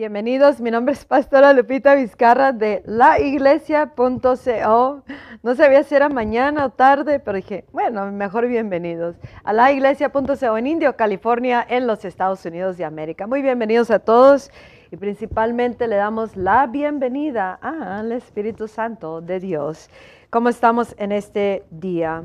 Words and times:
Bienvenidos, 0.00 0.62
mi 0.62 0.70
nombre 0.70 0.94
es 0.94 1.04
Pastora 1.04 1.52
Lupita 1.52 1.94
Vizcarra 1.94 2.52
de 2.52 2.82
laiglesia.co. 2.86 5.02
No 5.42 5.54
sabía 5.54 5.82
si 5.82 5.94
era 5.94 6.08
mañana 6.08 6.64
o 6.64 6.70
tarde, 6.70 7.20
pero 7.20 7.36
dije, 7.36 7.66
bueno, 7.70 8.10
mejor 8.10 8.46
bienvenidos 8.46 9.16
a 9.44 9.52
laiglesia.co 9.52 10.56
en 10.56 10.66
Indio, 10.66 10.96
California, 10.96 11.66
en 11.68 11.86
los 11.86 12.06
Estados 12.06 12.42
Unidos 12.46 12.78
de 12.78 12.86
América. 12.86 13.26
Muy 13.26 13.42
bienvenidos 13.42 13.90
a 13.90 13.98
todos 13.98 14.50
y 14.90 14.96
principalmente 14.96 15.86
le 15.86 15.96
damos 15.96 16.34
la 16.34 16.66
bienvenida 16.66 17.58
al 17.60 18.10
Espíritu 18.12 18.68
Santo 18.68 19.20
de 19.20 19.38
Dios. 19.38 19.90
¿Cómo 20.30 20.48
estamos 20.48 20.94
en 20.96 21.12
este 21.12 21.64
día? 21.70 22.22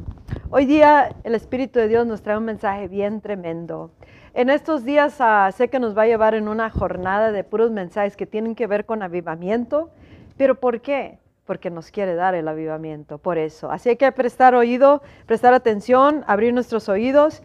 Hoy 0.50 0.66
día 0.66 1.14
el 1.26 1.36
Espíritu 1.36 1.80
de 1.80 1.89
Dios 1.89 2.07
nos 2.07 2.21
trae 2.21 2.38
un 2.38 2.46
mensaje 2.46 2.88
bien 2.88 3.20
tremendo. 3.20 3.92
En 4.38 4.50
estos 4.50 4.84
días 4.84 5.16
ah, 5.22 5.50
sé 5.56 5.70
que 5.70 5.80
nos 5.80 5.98
va 5.98 6.02
a 6.02 6.08
llevar 6.08 6.36
en 6.36 6.50
una 6.50 6.70
jornada 6.70 7.32
de 7.32 7.46
puros 7.46 7.72
mensajes 7.72 8.18
que 8.18 8.26
tienen 8.26 8.54
que 8.54 8.68
ver 8.68 8.86
con 8.86 9.02
avivamiento, 9.02 9.92
pero 10.36 10.59
¿por 10.59 10.82
qué? 10.82 11.20
Porque 11.46 11.70
nos 11.70 11.90
quiere 11.90 12.16
dar 12.16 12.36
el 12.36 12.50
avivamiento, 12.50 13.18
por 13.18 13.38
eso. 13.38 13.72
Así 13.72 13.88
hay 13.88 13.95
que 13.95 14.12
prestar 14.12 14.54
oído, 14.54 15.02
prestar 15.26 15.54
atención, 15.54 16.26
abrir 16.28 16.54
nuestros 16.54 16.90
oídos 16.90 17.44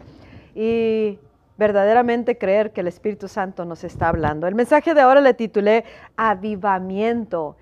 y 0.53 1.17
verdaderamente 1.55 2.37
creer 2.37 2.73
que 2.73 2.81
el 2.81 2.87
Espíritu 2.87 3.29
Santo 3.29 3.63
nos 3.63 3.85
está 3.85 4.09
hablando. 4.09 4.45
El 4.45 4.55
mensaje 4.55 4.93
de 4.93 4.99
ahora 4.99 5.21
le 5.21 5.33
titulé 5.33 5.85
Avivamiento, 6.17 7.55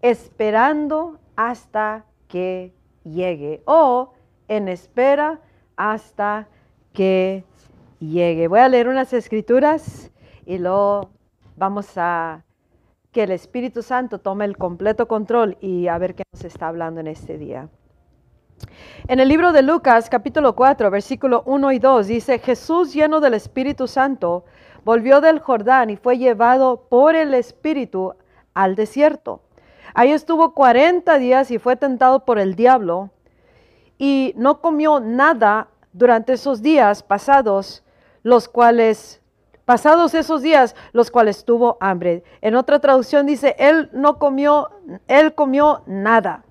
esperando 0.00 1.20
hasta 1.36 2.04
que 2.26 2.74
llegue 3.04 3.62
o 3.64 4.14
en 4.48 4.66
espera 4.66 5.38
hasta 5.76 6.48
que 6.92 7.44
llegue. 7.44 7.51
Voy 8.04 8.58
a 8.58 8.68
leer 8.68 8.88
unas 8.88 9.12
escrituras 9.12 10.10
y 10.44 10.58
luego 10.58 11.10
vamos 11.54 11.86
a 11.94 12.42
que 13.12 13.22
el 13.22 13.30
Espíritu 13.30 13.80
Santo 13.80 14.18
tome 14.18 14.44
el 14.44 14.56
completo 14.56 15.06
control 15.06 15.56
y 15.60 15.86
a 15.86 15.98
ver 15.98 16.16
qué 16.16 16.24
nos 16.32 16.44
está 16.44 16.66
hablando 16.66 16.98
en 16.98 17.06
este 17.06 17.38
día. 17.38 17.68
En 19.06 19.20
el 19.20 19.28
libro 19.28 19.52
de 19.52 19.62
Lucas 19.62 20.10
capítulo 20.10 20.56
4, 20.56 20.90
versículo 20.90 21.44
1 21.46 21.70
y 21.70 21.78
2 21.78 22.06
dice, 22.08 22.40
Jesús 22.40 22.92
lleno 22.92 23.20
del 23.20 23.34
Espíritu 23.34 23.86
Santo 23.86 24.46
volvió 24.84 25.20
del 25.20 25.38
Jordán 25.38 25.88
y 25.90 25.96
fue 25.96 26.18
llevado 26.18 26.88
por 26.88 27.14
el 27.14 27.34
Espíritu 27.34 28.14
al 28.52 28.74
desierto. 28.74 29.42
Ahí 29.94 30.10
estuvo 30.10 30.54
40 30.54 31.18
días 31.18 31.52
y 31.52 31.60
fue 31.60 31.76
tentado 31.76 32.24
por 32.24 32.40
el 32.40 32.56
diablo 32.56 33.10
y 33.96 34.34
no 34.36 34.60
comió 34.60 34.98
nada 34.98 35.68
durante 35.92 36.32
esos 36.32 36.62
días 36.62 37.04
pasados 37.04 37.84
los 38.22 38.48
cuales, 38.48 39.20
pasados 39.64 40.14
esos 40.14 40.42
días, 40.42 40.74
los 40.92 41.10
cuales 41.10 41.44
tuvo 41.44 41.76
hambre. 41.80 42.22
En 42.40 42.54
otra 42.54 42.78
traducción 42.78 43.26
dice, 43.26 43.56
él 43.58 43.90
no 43.92 44.18
comió, 44.18 44.70
él 45.08 45.34
comió 45.34 45.82
nada 45.86 46.44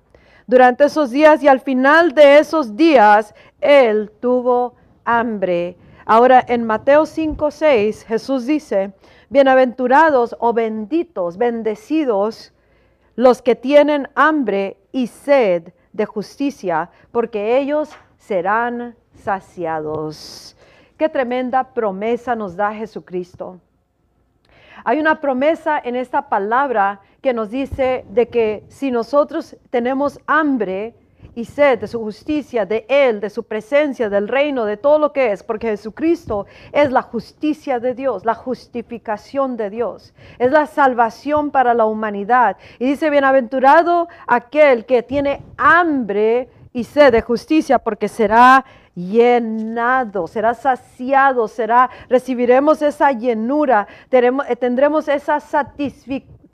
durante 0.46 0.84
esos 0.84 1.10
días 1.10 1.42
y 1.42 1.48
al 1.48 1.60
final 1.60 2.12
de 2.12 2.38
esos 2.38 2.76
días, 2.76 3.34
él 3.60 4.10
tuvo 4.20 4.74
hambre. 5.04 5.76
Ahora 6.04 6.44
en 6.46 6.64
Mateo 6.64 7.06
5, 7.06 7.50
6, 7.50 8.04
Jesús 8.04 8.46
dice, 8.46 8.92
bienaventurados 9.30 10.36
o 10.40 10.52
benditos, 10.52 11.38
bendecidos 11.38 12.52
los 13.14 13.40
que 13.40 13.54
tienen 13.54 14.08
hambre 14.14 14.76
y 14.90 15.06
sed 15.06 15.72
de 15.92 16.06
justicia, 16.06 16.90
porque 17.12 17.58
ellos 17.58 17.90
serán 18.18 18.96
saciados. 19.14 20.56
Qué 21.02 21.08
tremenda 21.08 21.64
promesa 21.64 22.36
nos 22.36 22.54
da 22.54 22.72
Jesucristo. 22.72 23.58
Hay 24.84 25.00
una 25.00 25.20
promesa 25.20 25.80
en 25.82 25.96
esta 25.96 26.28
palabra 26.28 27.00
que 27.20 27.34
nos 27.34 27.50
dice 27.50 28.04
de 28.10 28.28
que 28.28 28.62
si 28.68 28.92
nosotros 28.92 29.56
tenemos 29.70 30.20
hambre 30.28 30.94
y 31.34 31.44
sed 31.44 31.80
de 31.80 31.88
su 31.88 31.98
justicia, 31.98 32.66
de 32.66 32.86
Él, 32.88 33.18
de 33.18 33.30
su 33.30 33.42
presencia, 33.42 34.08
del 34.08 34.28
reino, 34.28 34.64
de 34.64 34.76
todo 34.76 35.00
lo 35.00 35.12
que 35.12 35.32
es, 35.32 35.42
porque 35.42 35.70
Jesucristo 35.70 36.46
es 36.70 36.92
la 36.92 37.02
justicia 37.02 37.80
de 37.80 37.94
Dios, 37.94 38.24
la 38.24 38.36
justificación 38.36 39.56
de 39.56 39.70
Dios, 39.70 40.14
es 40.38 40.52
la 40.52 40.66
salvación 40.66 41.50
para 41.50 41.74
la 41.74 41.84
humanidad. 41.84 42.58
Y 42.78 42.86
dice, 42.86 43.10
bienaventurado 43.10 44.06
aquel 44.28 44.86
que 44.86 45.02
tiene 45.02 45.42
hambre 45.56 46.48
y 46.72 46.84
sed 46.84 47.10
de 47.10 47.22
justicia, 47.22 47.80
porque 47.80 48.06
será 48.06 48.64
llenado, 48.94 50.26
será 50.26 50.54
saciado, 50.54 51.48
será, 51.48 51.90
recibiremos 52.08 52.82
esa 52.82 53.12
llenura, 53.12 53.86
eh, 54.10 54.56
tendremos 54.56 55.08
esa 55.08 55.40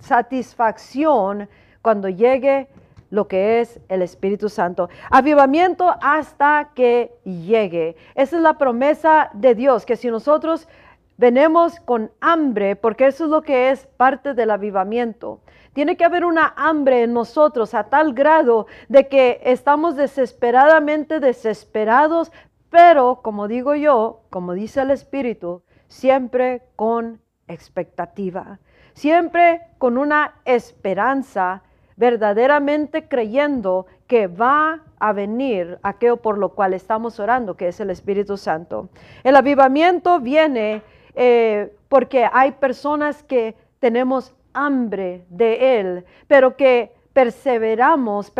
satisfacción 0.01 1.49
cuando 1.83 2.09
llegue 2.09 2.69
lo 3.11 3.27
que 3.27 3.61
es 3.61 3.81
el 3.89 4.03
Espíritu 4.03 4.49
Santo. 4.49 4.89
Avivamiento 5.11 5.95
hasta 6.01 6.71
que 6.75 7.13
llegue. 7.25 7.97
Esa 8.15 8.37
es 8.37 8.43
la 8.43 8.59
promesa 8.59 9.31
de 9.33 9.55
Dios, 9.55 9.87
que 9.87 9.97
si 9.97 10.09
nosotros 10.09 10.69
venemos 11.19 11.81
con 11.81 12.11
hambre, 12.21 12.77
porque 12.77 13.09
eso 13.09 13.25
es 13.25 13.31
lo 13.31 13.43
que 13.43 13.71
es 13.71 13.87
parte 13.99 14.33
del 14.33 14.51
avivamiento. 14.51 15.41
Tiene 15.75 15.97
que 15.97 16.05
haber 16.05 16.25
una 16.25 16.55
hambre 16.57 17.03
en 17.03 17.13
nosotros 17.13 17.75
a 17.75 17.85
tal 17.85 18.15
grado 18.15 18.67
de 18.89 19.09
que 19.09 19.41
estamos 19.45 19.97
desesperadamente 19.97 21.21
desesperados, 21.21 22.33
pero 22.71 23.21
como 23.23 23.49
digo 23.49 23.75
yo, 23.75 24.23
como 24.31 24.55
dice 24.55 24.81
el 24.81 24.93
Espíritu, 24.93 25.63
siempre 25.89 26.63
con 26.77 27.21
expectativa, 27.49 28.61
siempre 28.95 29.63
con 29.79 29.99
una 29.99 30.37
esperanza, 30.45 31.63
verdaderamente 31.97 33.09
creyendo 33.09 33.87
que 34.07 34.29
va 34.29 34.83
a 35.01 35.13
venir 35.13 35.79
aquello 35.83 36.19
por 36.19 36.39
lo 36.39 36.51
cual 36.51 36.75
estamos 36.75 37.19
orando, 37.19 37.57
que 37.57 37.69
es 37.69 37.81
el 37.81 37.91
Espíritu 37.91 38.37
Santo. 38.37 38.89
El 39.25 39.35
avivamiento 39.35 40.21
viene 40.21 40.83
eh, 41.21 41.73
porque 41.89 42.29
hay 42.33 42.53
personas 42.53 43.25
que 43.25 43.57
tenemos 43.81 44.33
hambre 44.53 45.25
de 45.29 45.81
Él, 45.81 46.05
pero 46.29 46.57
que 46.57 46.93
perseveramos, 47.13 48.33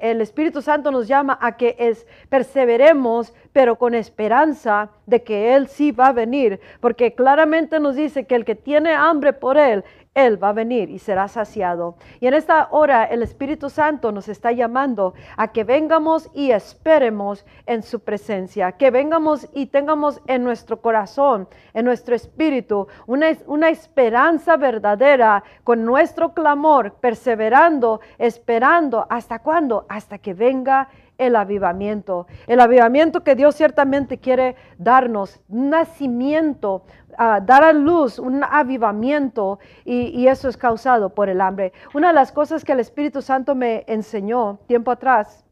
el 0.00 0.22
Espíritu 0.22 0.62
Santo 0.62 0.90
nos 0.90 1.06
llama 1.06 1.36
a 1.42 1.58
que 1.58 1.76
es, 1.78 2.06
perseveremos, 2.30 3.34
pero 3.52 3.76
con 3.76 3.94
esperanza 3.94 4.88
de 5.04 5.22
que 5.22 5.54
Él 5.54 5.68
sí 5.68 5.92
va 5.92 6.06
a 6.06 6.12
venir, 6.12 6.58
porque 6.80 7.14
claramente 7.14 7.78
nos 7.78 7.96
dice 7.96 8.24
que 8.24 8.34
el 8.34 8.46
que 8.46 8.54
tiene 8.54 8.94
hambre 8.94 9.34
por 9.34 9.58
Él, 9.58 9.84
él 10.14 10.42
va 10.42 10.50
a 10.50 10.52
venir 10.52 10.90
y 10.90 10.98
será 10.98 11.28
saciado. 11.28 11.96
Y 12.20 12.26
en 12.26 12.34
esta 12.34 12.68
hora 12.70 13.04
el 13.04 13.22
Espíritu 13.22 13.70
Santo 13.70 14.12
nos 14.12 14.28
está 14.28 14.52
llamando 14.52 15.14
a 15.36 15.52
que 15.52 15.64
vengamos 15.64 16.28
y 16.34 16.50
esperemos 16.50 17.46
en 17.66 17.82
su 17.82 18.00
presencia, 18.00 18.72
que 18.72 18.90
vengamos 18.90 19.48
y 19.54 19.66
tengamos 19.66 20.20
en 20.26 20.44
nuestro 20.44 20.80
corazón, 20.80 21.48
en 21.72 21.84
nuestro 21.84 22.14
espíritu, 22.14 22.86
una, 23.06 23.28
una 23.46 23.70
esperanza 23.70 24.56
verdadera 24.56 25.42
con 25.64 25.84
nuestro 25.84 26.34
clamor, 26.34 26.94
perseverando, 26.94 28.00
esperando. 28.18 29.06
¿Hasta 29.08 29.38
cuándo? 29.38 29.86
Hasta 29.88 30.18
que 30.18 30.34
venga 30.34 30.88
el 31.18 31.36
avivamiento. 31.36 32.26
El 32.46 32.60
avivamiento 32.60 33.22
que 33.22 33.34
Dios 33.34 33.54
ciertamente 33.54 34.18
quiere 34.18 34.56
darnos, 34.78 35.40
nacimiento, 35.48 36.84
dar 37.18 37.62
a 37.62 37.72
luz 37.72 38.18
un 38.18 38.42
avivamiento 38.44 39.58
y, 39.84 40.26
eso 40.26 40.48
es 40.48 40.56
causado 40.56 41.10
por 41.10 41.28
el 41.28 41.40
hambre. 41.40 41.72
Una 41.94 42.08
de 42.08 42.14
las 42.14 42.32
cosas 42.32 42.64
que 42.64 42.72
el 42.72 42.80
Espíritu 42.80 43.22
Santo 43.22 43.54
me 43.54 43.84
enseñó 43.86 44.60
tiempo 44.66 44.90
atrás 44.90 45.44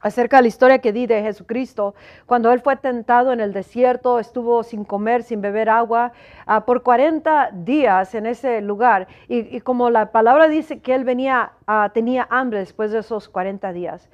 acerca 0.00 0.36
de 0.36 0.42
la 0.42 0.48
historia 0.48 0.78
que 0.78 0.92
di 0.92 1.06
de 1.06 1.22
Jesucristo, 1.22 1.94
cuando 2.24 2.52
Él 2.52 2.60
fue 2.60 2.76
tentado 2.76 3.32
en 3.32 3.40
el 3.40 3.52
desierto, 3.52 4.20
estuvo 4.20 4.62
sin 4.62 4.84
comer, 4.84 5.24
sin 5.24 5.40
beber 5.40 5.68
agua, 5.68 6.12
ah, 6.46 6.64
por 6.64 6.84
40 6.84 7.50
días 7.52 8.14
en 8.14 8.26
ese 8.26 8.60
lugar. 8.60 9.08
Y, 9.26 9.60
como 9.60 9.90
la 9.90 10.12
palabra 10.12 10.46
dice 10.46 10.80
que 10.80 10.94
Él 10.94 11.02
venía, 11.02 11.52
uh, 11.66 11.90
tenía 11.92 12.28
hambre 12.30 12.60
después 12.60 12.92
de 12.92 13.00
esos 13.00 13.28
40 13.28 13.72
días 13.72 14.08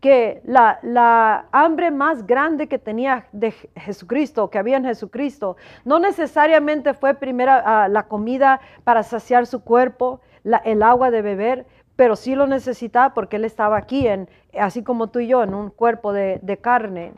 que 0.00 0.40
la, 0.44 1.46
hambre 1.52 1.90
más 1.90 2.26
grande 2.26 2.68
que 2.68 2.78
tenía 2.78 3.26
de 3.32 3.52
Jesucristo, 3.76 4.48
que 4.48 4.58
había 4.58 4.78
en 4.78 4.84
Jesucristo, 4.84 5.56
no 5.84 5.98
necesariamente 5.98 6.94
fue 6.94 7.14
primero 7.14 7.52
ah, 7.52 7.86
la 7.88 8.04
comida 8.04 8.60
para 8.84 9.02
saciar 9.02 9.46
su 9.46 9.62
cuerpo, 9.62 10.20
el 10.64 10.82
agua 10.82 11.10
de 11.10 11.20
beber, 11.20 11.66
pero 11.96 12.16
sí 12.16 12.34
lo 12.34 12.46
necesitaba 12.46 13.12
porque 13.12 13.36
Él 13.36 13.44
estaba 13.44 13.76
aquí, 13.76 14.06
en, 14.06 14.28
así 14.58 14.82
como 14.82 15.08
tú 15.08 15.18
y 15.18 15.28
yo, 15.28 15.42
en 15.42 15.52
un 15.52 15.68
cuerpo 15.68 16.14
de, 16.14 16.40
de 16.42 16.56
carne. 16.56 17.12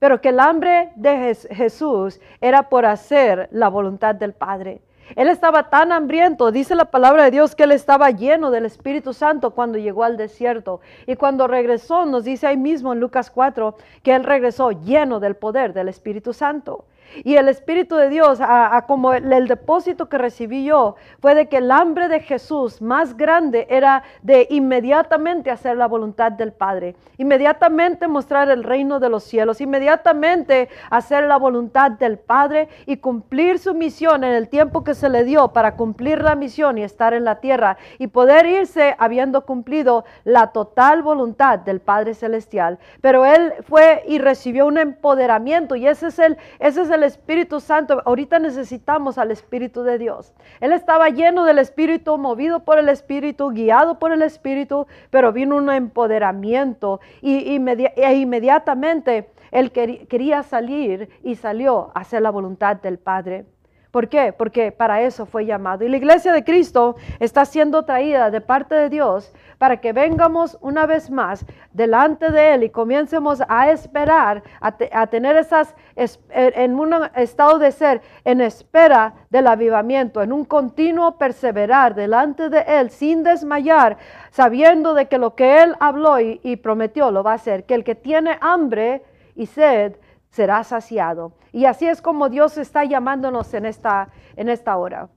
Pero 0.00 0.20
que 0.20 0.30
el 0.30 0.40
hambre 0.40 0.90
de 0.96 1.34
Jesús 1.50 2.20
era 2.40 2.68
por 2.68 2.86
hacer 2.86 3.48
la 3.52 3.68
voluntad 3.68 4.16
del 4.16 4.32
Padre. 4.32 4.80
Él 5.16 5.28
estaba 5.28 5.70
tan 5.70 5.92
hambriento, 5.92 6.52
dice 6.52 6.74
la 6.74 6.86
palabra 6.86 7.24
de 7.24 7.30
Dios, 7.30 7.54
que 7.54 7.64
él 7.64 7.72
estaba 7.72 8.10
lleno 8.10 8.50
del 8.50 8.66
Espíritu 8.66 9.12
Santo 9.12 9.50
cuando 9.50 9.78
llegó 9.78 10.04
al 10.04 10.16
desierto. 10.16 10.80
Y 11.06 11.16
cuando 11.16 11.46
regresó, 11.46 12.06
nos 12.06 12.24
dice 12.24 12.46
ahí 12.46 12.56
mismo 12.56 12.92
en 12.92 13.00
Lucas 13.00 13.30
4, 13.30 13.76
que 14.02 14.14
él 14.14 14.24
regresó 14.24 14.70
lleno 14.70 15.20
del 15.20 15.36
poder 15.36 15.72
del 15.72 15.88
Espíritu 15.88 16.32
Santo. 16.32 16.84
Y 17.24 17.36
el 17.36 17.48
Espíritu 17.48 17.96
de 17.96 18.08
Dios, 18.08 18.38
como 18.86 19.12
el, 19.12 19.48
depósito 19.48 20.08
que 20.08 20.18
recibí 20.18 20.64
yo, 20.64 20.96
fue 21.20 21.34
de 21.34 21.48
que 21.48 21.58
el 21.58 21.70
hambre 21.70 22.08
de 22.08 22.20
Jesús 22.20 22.80
más 22.80 23.16
grande 23.16 23.66
era 23.70 24.02
de 24.22 24.46
inmediatamente 24.50 25.50
hacer 25.50 25.76
la 25.76 25.86
voluntad 25.86 26.32
del 26.32 26.52
Padre, 26.52 26.96
inmediatamente 27.18 28.08
mostrar 28.08 28.50
el 28.50 28.64
reino 28.64 29.00
de 29.00 29.08
los 29.08 29.24
cielos, 29.24 29.60
inmediatamente 29.60 30.68
hacer 30.90 31.24
la 31.24 31.36
voluntad 31.36 31.90
del 31.92 32.18
Padre 32.18 32.68
y 32.86 32.98
cumplir 32.98 33.58
su 33.58 33.74
misión 33.74 34.24
en 34.24 34.32
el 34.32 34.48
tiempo 34.48 34.84
que 34.84 34.94
se 34.94 35.08
le 35.08 35.24
dio 35.24 35.48
para 35.48 35.76
cumplir 35.76 36.22
la 36.22 36.34
misión 36.34 36.78
y 36.78 36.82
estar 36.82 37.14
en 37.14 37.24
la 37.24 37.40
tierra 37.40 37.76
y 37.98 38.06
poder 38.08 38.46
irse 38.46 38.94
habiendo 38.98 39.44
cumplido 39.44 40.04
la 40.24 40.48
total 40.48 41.02
voluntad 41.02 41.58
del 41.58 41.80
Padre 41.80 42.14
Celestial. 42.14 42.78
Pero 43.00 43.24
él 43.24 43.52
fue 43.68 44.02
y 44.06 44.18
recibió 44.18 44.66
un 44.66 44.78
empoderamiento 44.78 45.76
y 45.76 45.86
ese 45.86 46.08
es 46.08 46.18
el, 46.18 46.38
ese 46.58 46.82
es 46.82 46.90
el 46.90 46.99
Espíritu 47.02 47.60
Santo. 47.60 48.02
Ahorita 48.04 48.38
necesitamos 48.38 49.18
al 49.18 49.30
Espíritu 49.30 49.82
de 49.82 49.98
Dios. 49.98 50.34
Él 50.60 50.72
estaba 50.72 51.08
lleno 51.08 51.44
del 51.44 51.58
Espíritu, 51.58 52.18
movido 52.18 52.64
por 52.64 52.78
el 52.78 52.88
Espíritu, 52.88 53.50
guiado 53.50 53.98
por 53.98 54.12
el 54.12 54.22
Espíritu, 54.22 54.86
pero 55.10 55.32
vino 55.32 55.56
un 55.56 55.70
empoderamiento 55.70 57.00
y, 57.20 57.56
e 57.96 58.14
inmediatamente 58.14 59.30
él 59.50 59.72
quería 59.72 60.42
salir 60.42 61.08
y 61.22 61.34
salió 61.34 61.90
a 61.94 62.00
hacer 62.00 62.22
la 62.22 62.30
voluntad 62.30 62.76
del 62.76 62.98
Padre. 62.98 63.46
¿Por 63.90 64.08
qué? 64.08 64.32
Porque 64.32 64.70
para 64.70 65.02
eso 65.02 65.26
fue 65.26 65.46
llamado. 65.46 65.84
Y 65.84 65.88
la 65.88 65.96
iglesia 65.96 66.32
de 66.32 66.44
Cristo 66.44 66.94
está 67.18 67.44
siendo 67.44 67.84
traída 67.84 68.30
de 68.30 68.40
parte 68.40 68.76
de 68.76 68.88
Dios 68.88 69.32
para 69.58 69.78
que 69.78 69.92
vengamos 69.92 70.56
una 70.60 70.86
vez 70.86 71.10
más 71.10 71.44
delante 71.72 72.30
de 72.30 72.54
Él 72.54 72.62
y 72.62 72.70
comiencemos 72.70 73.42
a 73.48 73.70
esperar, 73.70 74.42
a, 74.60 75.06
tener 75.08 75.36
esas, 75.36 75.74
en 75.96 76.78
un 76.78 76.94
estado 77.16 77.58
de 77.58 77.72
ser 77.72 78.00
en 78.24 78.40
espera 78.40 79.14
del 79.28 79.48
avivamiento, 79.48 80.22
en 80.22 80.32
un 80.32 80.44
continuo 80.44 81.18
perseverar 81.18 81.94
delante 81.94 82.48
de 82.48 82.60
Él 82.60 82.90
sin 82.90 83.24
desmayar, 83.24 83.98
sabiendo 84.30 84.94
de 84.94 85.06
que 85.06 85.18
lo 85.18 85.34
que 85.34 85.62
Él 85.62 85.74
habló 85.80 86.20
y, 86.20 86.40
y 86.44 86.56
prometió 86.56 87.10
lo 87.10 87.24
va 87.24 87.32
a 87.32 87.34
hacer, 87.34 87.64
que 87.64 87.74
el 87.74 87.82
que 87.82 87.96
tiene 87.96 88.38
hambre 88.40 89.02
y 89.34 89.46
sed, 89.46 89.96
será 90.30 90.64
saciado. 90.64 91.32
Y 91.52 91.64
así 91.64 91.86
es 91.86 92.00
como 92.00 92.28
Dios 92.28 92.56
está 92.58 92.84
llamándonos 92.84 93.52
en 93.54 93.66
esta, 93.66 94.08
en 94.36 94.48
esta 94.48 94.76
hora, 94.76 95.08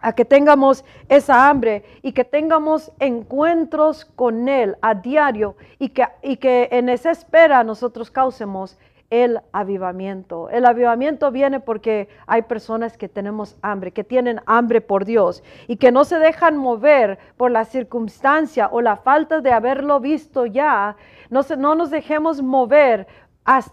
a 0.00 0.12
que 0.12 0.24
tengamos 0.24 0.84
esa 1.08 1.48
hambre 1.48 1.84
y 2.02 2.12
que 2.12 2.24
tengamos 2.24 2.92
encuentros 2.98 4.04
con 4.04 4.48
Él 4.48 4.76
a 4.82 4.94
diario 4.94 5.56
y 5.78 5.90
que, 5.90 6.06
y 6.22 6.36
que 6.36 6.68
en 6.72 6.88
esa 6.88 7.10
espera 7.10 7.64
nosotros 7.64 8.10
causemos 8.10 8.78
el 9.10 9.40
avivamiento. 9.52 10.50
El 10.50 10.66
avivamiento 10.66 11.30
viene 11.30 11.60
porque 11.60 12.08
hay 12.26 12.42
personas 12.42 12.98
que 12.98 13.08
tenemos 13.08 13.56
hambre, 13.62 13.92
que 13.92 14.04
tienen 14.04 14.42
hambre 14.44 14.80
por 14.80 15.04
Dios 15.04 15.42
y 15.66 15.76
que 15.76 15.90
no 15.90 16.04
se 16.04 16.18
dejan 16.18 16.58
mover 16.58 17.18
por 17.36 17.50
la 17.50 17.64
circunstancia 17.64 18.68
o 18.70 18.82
la 18.82 18.96
falta 18.96 19.40
de 19.40 19.52
haberlo 19.52 19.98
visto 20.00 20.44
ya. 20.44 20.96
No, 21.30 21.42
se, 21.42 21.56
no 21.56 21.74
nos 21.74 21.90
dejemos 21.90 22.42
mover 22.42 23.06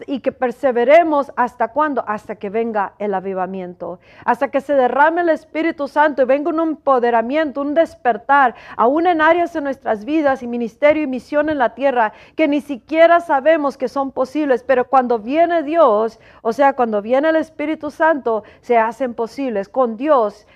y 0.07 0.22
que 0.22 0.31
perseveremos 0.31 1.31
hasta 1.36 1.69
cuándo? 1.69 2.04
Hasta 2.07 2.36
que 2.36 2.50
venga 2.50 2.94
el 2.98 3.13
avivamiento, 3.13 4.00
hasta 4.24 4.50
que 4.50 4.62
se 4.62 4.74
derrame 4.74 5.22
el 5.22 5.30
Espíritu 5.30 5.88
Santo 5.88 6.22
y 6.22 6.25
venga 6.25 6.50
un 6.50 6.62
empoderamiento, 6.62 7.62
un 7.62 7.74
despertar, 7.74 8.56
aún 8.77 9.06
en 9.07 9.22
áreas 9.22 9.51
de 9.54 9.62
nuestras 9.62 10.06
vidas 10.06 10.44
y 10.44 10.48
ministerio 10.48 11.04
y 11.04 11.07
misión 11.07 11.50
en 11.50 11.57
la 11.57 11.75
tierra 11.75 12.13
que 12.38 12.48
ni 12.48 12.62
siquiera 12.62 13.19
sabemos 13.19 13.77
que 13.77 13.89
son 13.89 14.12
posibles, 14.12 14.63
pero 14.63 14.88
cuando 14.88 15.19
viene 15.19 15.63
Dios, 15.63 16.19
o 16.42 16.54
sea, 16.54 16.74
cuando 16.74 17.01
viene 17.01 17.30
el 17.30 17.36
Espíritu 17.36 17.92
Santo, 17.92 18.44
se 18.62 18.78
hacen 18.78 19.13
posibles. 19.13 19.68
Con 19.68 19.98
Dios 19.98 20.48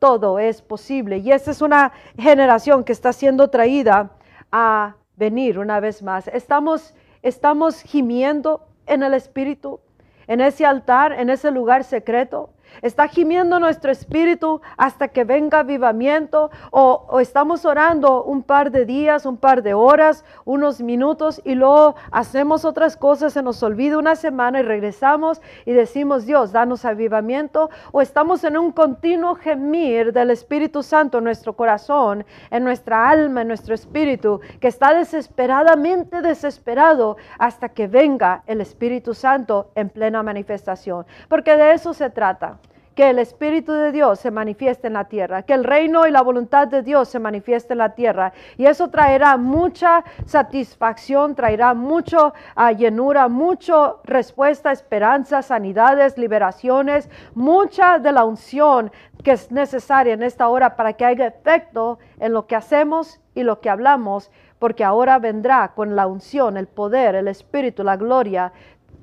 todo 0.00 0.38
es 0.38 0.62
posible 0.62 1.18
y 1.18 1.30
esta 1.30 1.52
es 1.52 1.62
una 1.62 1.92
generación 2.18 2.82
que 2.82 2.92
está 2.92 3.12
siendo 3.12 3.50
traída 3.50 4.10
a 4.50 4.96
venir 5.16 5.58
una 5.58 5.80
vez 5.80 6.02
más. 6.02 6.28
Estamos 6.28 6.94
estamos 7.24 7.80
gimiendo 7.80 8.68
en 8.86 9.02
el 9.02 9.14
Espíritu, 9.14 9.80
en 10.26 10.40
ese 10.42 10.66
altar, 10.66 11.12
en 11.12 11.30
ese 11.30 11.50
lugar 11.50 11.82
secreto. 11.82 12.50
Está 12.82 13.08
gimiendo 13.08 13.60
nuestro 13.60 13.90
espíritu 13.90 14.60
hasta 14.76 15.08
que 15.08 15.24
venga 15.24 15.60
avivamiento 15.60 16.50
o, 16.70 17.20
estamos 17.20 17.64
orando 17.64 18.24
un 18.24 18.42
par 18.42 18.70
de 18.70 18.84
días, 18.84 19.26
un 19.26 19.36
par 19.36 19.62
de 19.62 19.74
horas, 19.74 20.24
unos 20.44 20.80
minutos 20.80 21.40
y 21.44 21.54
luego 21.54 21.94
hacemos 22.10 22.64
otras 22.64 22.96
cosas, 22.96 23.32
se 23.32 23.42
nos 23.42 23.62
olvida 23.62 23.98
una 23.98 24.16
semana 24.16 24.60
y 24.60 24.62
regresamos 24.62 25.40
y 25.64 25.72
decimos, 25.72 26.26
Dios, 26.26 26.52
danos 26.52 26.84
avivamiento 26.84 27.70
o 27.92 28.00
estamos 28.00 28.44
en 28.44 28.56
un 28.56 28.72
continuo 28.72 29.34
gemir 29.34 30.12
del 30.12 30.30
Espíritu 30.30 30.82
Santo 30.82 31.18
en 31.18 31.24
nuestro 31.24 31.54
corazón, 31.54 32.24
en 32.50 32.64
nuestra 32.64 33.08
alma, 33.08 33.42
en 33.42 33.48
nuestro 33.48 33.74
espíritu, 33.74 34.40
que 34.60 34.68
está 34.68 34.94
desesperadamente 34.94 36.22
desesperado 36.22 37.16
hasta 37.38 37.68
que 37.68 37.86
venga 37.86 38.42
el 38.46 38.60
Espíritu 38.60 39.14
Santo 39.14 39.70
en 39.74 39.88
plena 39.88 40.22
manifestación. 40.22 41.06
Porque 41.28 41.56
de 41.56 41.72
eso 41.72 41.94
se 41.94 42.10
trata 42.10 42.58
que 42.94 43.10
el 43.10 43.18
Espíritu 43.18 43.72
de 43.72 43.92
Dios 43.92 44.20
se 44.20 44.30
manifieste 44.30 44.86
en 44.86 44.92
la 44.94 45.04
tierra, 45.04 45.42
que 45.42 45.54
el 45.54 45.64
reino 45.64 46.06
y 46.06 46.10
la 46.10 46.22
voluntad 46.22 46.68
de 46.68 46.82
Dios 46.82 47.08
se 47.08 47.18
manifieste 47.18 47.74
en 47.74 47.78
la 47.78 47.94
tierra. 47.94 48.32
Y 48.56 48.66
eso 48.66 48.88
traerá 48.88 49.36
mucha 49.36 50.04
satisfacción, 50.26 51.34
traerá 51.34 51.74
mucho 51.74 52.34
uh, 52.56 52.74
llenura, 52.76 53.28
mucha 53.28 53.94
respuesta, 54.04 54.72
esperanza, 54.72 55.42
sanidades, 55.42 56.16
liberaciones, 56.18 57.08
mucha 57.34 57.98
de 57.98 58.12
la 58.12 58.24
unción 58.24 58.92
que 59.22 59.32
es 59.32 59.50
necesaria 59.50 60.12
en 60.12 60.22
esta 60.22 60.48
hora 60.48 60.76
para 60.76 60.92
que 60.92 61.04
haya 61.04 61.26
efecto 61.26 61.98
en 62.20 62.32
lo 62.32 62.46
que 62.46 62.56
hacemos 62.56 63.20
y 63.34 63.42
lo 63.42 63.60
que 63.60 63.70
hablamos, 63.70 64.30
porque 64.58 64.84
ahora 64.84 65.18
vendrá 65.18 65.72
con 65.74 65.96
la 65.96 66.06
unción, 66.06 66.56
el 66.56 66.68
poder, 66.68 67.14
el 67.14 67.28
Espíritu, 67.28 67.82
la 67.82 67.96
gloria 67.96 68.52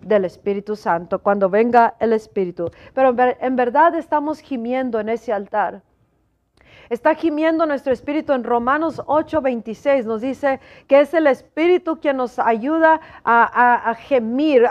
del 0.02 0.26
Espíritu 0.26 0.76
Santo, 0.76 1.20
cuando 1.20 1.50
venga 1.50 1.96
el 2.00 2.14
Espíritu. 2.14 2.72
Pero 2.94 3.16
en 3.18 3.56
verdad 3.56 3.96
estamos 3.96 4.40
gimiendo 4.40 5.00
en 5.00 5.10
ese 5.10 5.34
altar. 5.34 5.82
Está 6.92 7.16
gimiendo 7.16 7.66
nuestro 7.66 7.94
espíritu 7.94 8.34
en 8.34 8.44
Romanos 8.44 9.02
8:26. 9.06 10.06
Nos 10.06 10.20
dice 10.20 10.60
que 10.88 11.00
es 11.00 11.14
el 11.14 11.26
espíritu 11.28 12.02
quien 12.02 12.18
nos 12.18 12.38
ayuda 12.38 13.00
a, 13.24 13.96
gemir 13.98 14.68